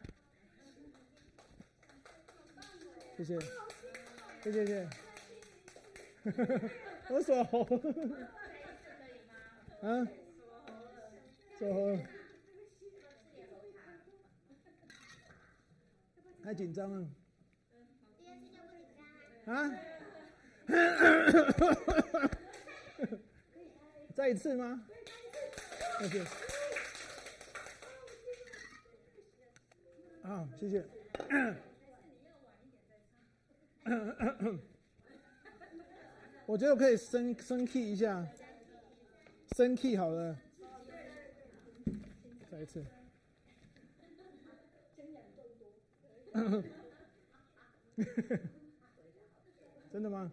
[3.17, 3.39] 谢谢，
[4.43, 4.89] 谢谢谢谢，
[7.09, 7.59] 我说好，
[9.87, 10.07] 啊，
[11.59, 11.79] 说好，
[16.43, 17.07] 太紧张了，
[19.45, 19.71] 啊？
[24.15, 24.83] 再一次吗？
[25.99, 26.23] 谢谢。
[30.23, 30.83] 啊，谢谢。
[36.45, 38.25] 我觉得我可以升升 key 一下，
[39.55, 40.37] 升 key 好了。
[42.49, 42.85] 再一次。
[49.91, 50.31] 真的吗？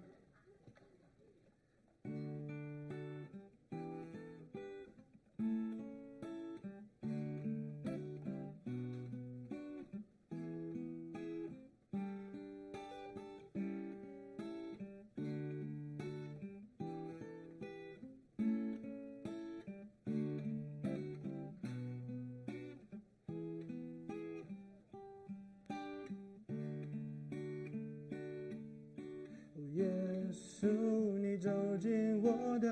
[32.30, 32.68] 我的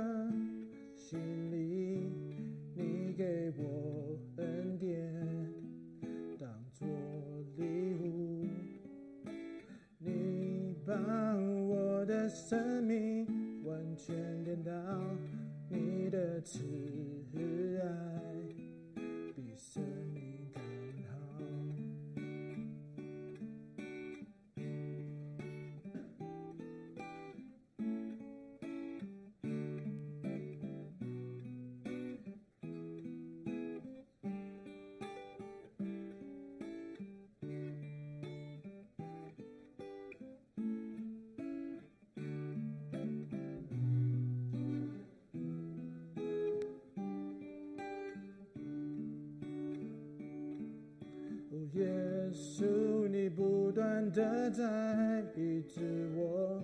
[52.32, 56.62] 树，你不断的在医治我，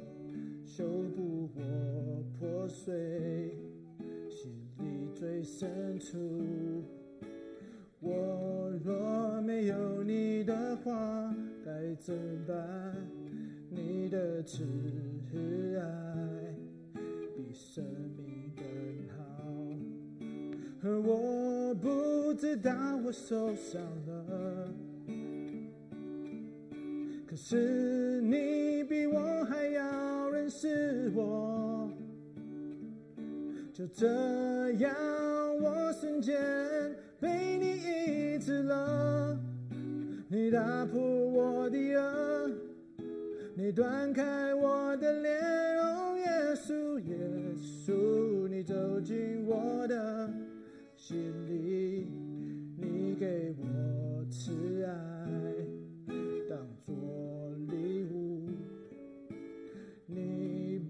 [0.64, 0.84] 修
[1.14, 3.54] 补我破碎，
[4.28, 6.84] 心里最深处。
[8.00, 11.34] 我若没有你的话，
[11.64, 12.14] 该怎
[12.46, 12.56] 办？
[13.70, 14.64] 你的慈
[15.78, 15.84] 爱
[17.34, 17.82] 比生
[18.16, 18.64] 命更
[19.16, 19.22] 好。
[20.84, 22.70] 而我不知道
[23.04, 24.11] 我受伤了。
[27.52, 31.86] 是你比我还要认识我，
[33.74, 34.06] 就这
[34.78, 34.90] 样，
[35.60, 36.40] 我瞬间
[37.20, 39.38] 被你医治了。
[40.28, 42.54] 你打破我的轭，
[43.54, 45.38] 你断开我的脸，
[45.78, 47.18] 哦，耶稣，耶
[47.60, 50.32] 稣，你走进我的
[50.96, 52.06] 心里，
[52.78, 53.66] 你给我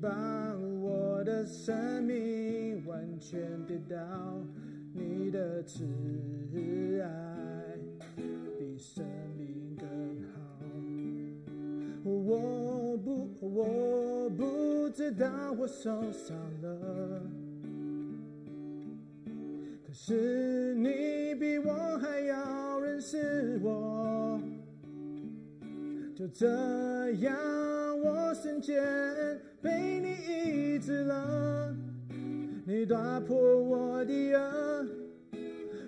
[0.03, 2.84] 把我的生命。
[2.84, 3.96] 完全跌倒，
[4.92, 5.84] 你的慈
[7.00, 7.09] 爱
[8.59, 9.05] 比生
[9.38, 9.86] 命更
[10.32, 10.40] 好。
[12.05, 17.22] 我不，我不知道我受伤了，
[19.86, 24.40] 可是你比我还要认识我。
[26.16, 27.32] 就这样，
[28.00, 28.82] 我瞬间
[29.62, 30.12] 被你
[30.74, 31.74] 医治了。
[32.64, 34.86] 你打破我的轭，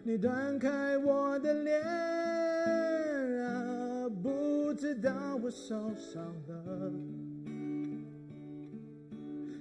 [0.04, 1.82] 你断开我的脸
[3.42, 4.08] 啊！
[4.22, 5.12] 不知道
[5.42, 6.92] 我受伤了，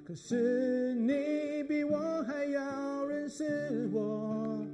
[0.06, 4.66] 可是你比我还要认识我。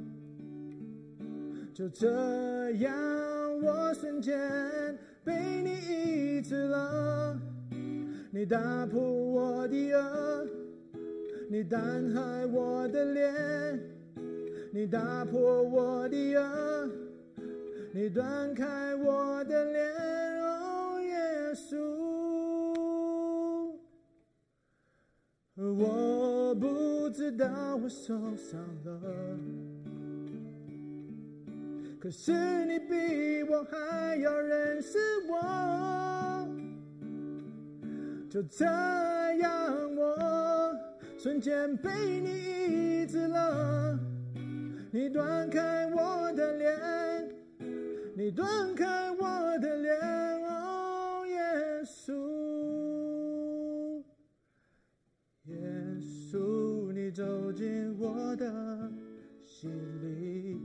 [1.73, 2.93] 就这样，
[3.61, 4.37] 我瞬间
[5.23, 7.39] 被你医治了。
[8.39, 10.47] 你打破我的轭。
[11.49, 13.81] 你断开我的脸，
[14.71, 16.89] 你打破我的轭，
[17.91, 19.83] 你断开我的脸，
[20.41, 21.75] 哦，耶稣，
[25.57, 29.37] 我不知道我受伤了，
[31.99, 36.38] 可是你比我还要认识我，
[38.30, 40.15] 就这样我。
[41.17, 41.89] 瞬间被
[42.21, 43.99] 你医治了，
[44.91, 47.30] 你断开我的脸，
[48.15, 49.93] 你断开我的脸，
[50.45, 52.13] 哦，耶稣，
[55.45, 55.57] 耶
[55.99, 58.89] 稣，你走进我的
[59.43, 59.69] 心
[60.01, 60.57] 里，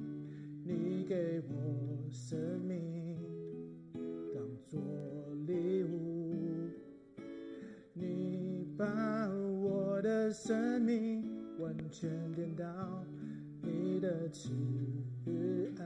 [0.64, 2.93] 你给我生命，
[8.76, 8.84] 把
[9.28, 9.74] 我。
[10.04, 11.24] 的生命
[11.58, 12.64] 完全颠倒，
[13.62, 14.50] 你的慈
[15.78, 15.84] 爱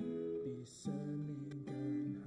[0.00, 0.92] 比生
[1.28, 1.72] 命更
[2.20, 2.26] 好。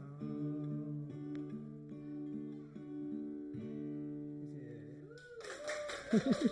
[6.09, 6.49] 谢谢。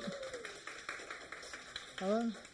[1.95, 2.44] 好了。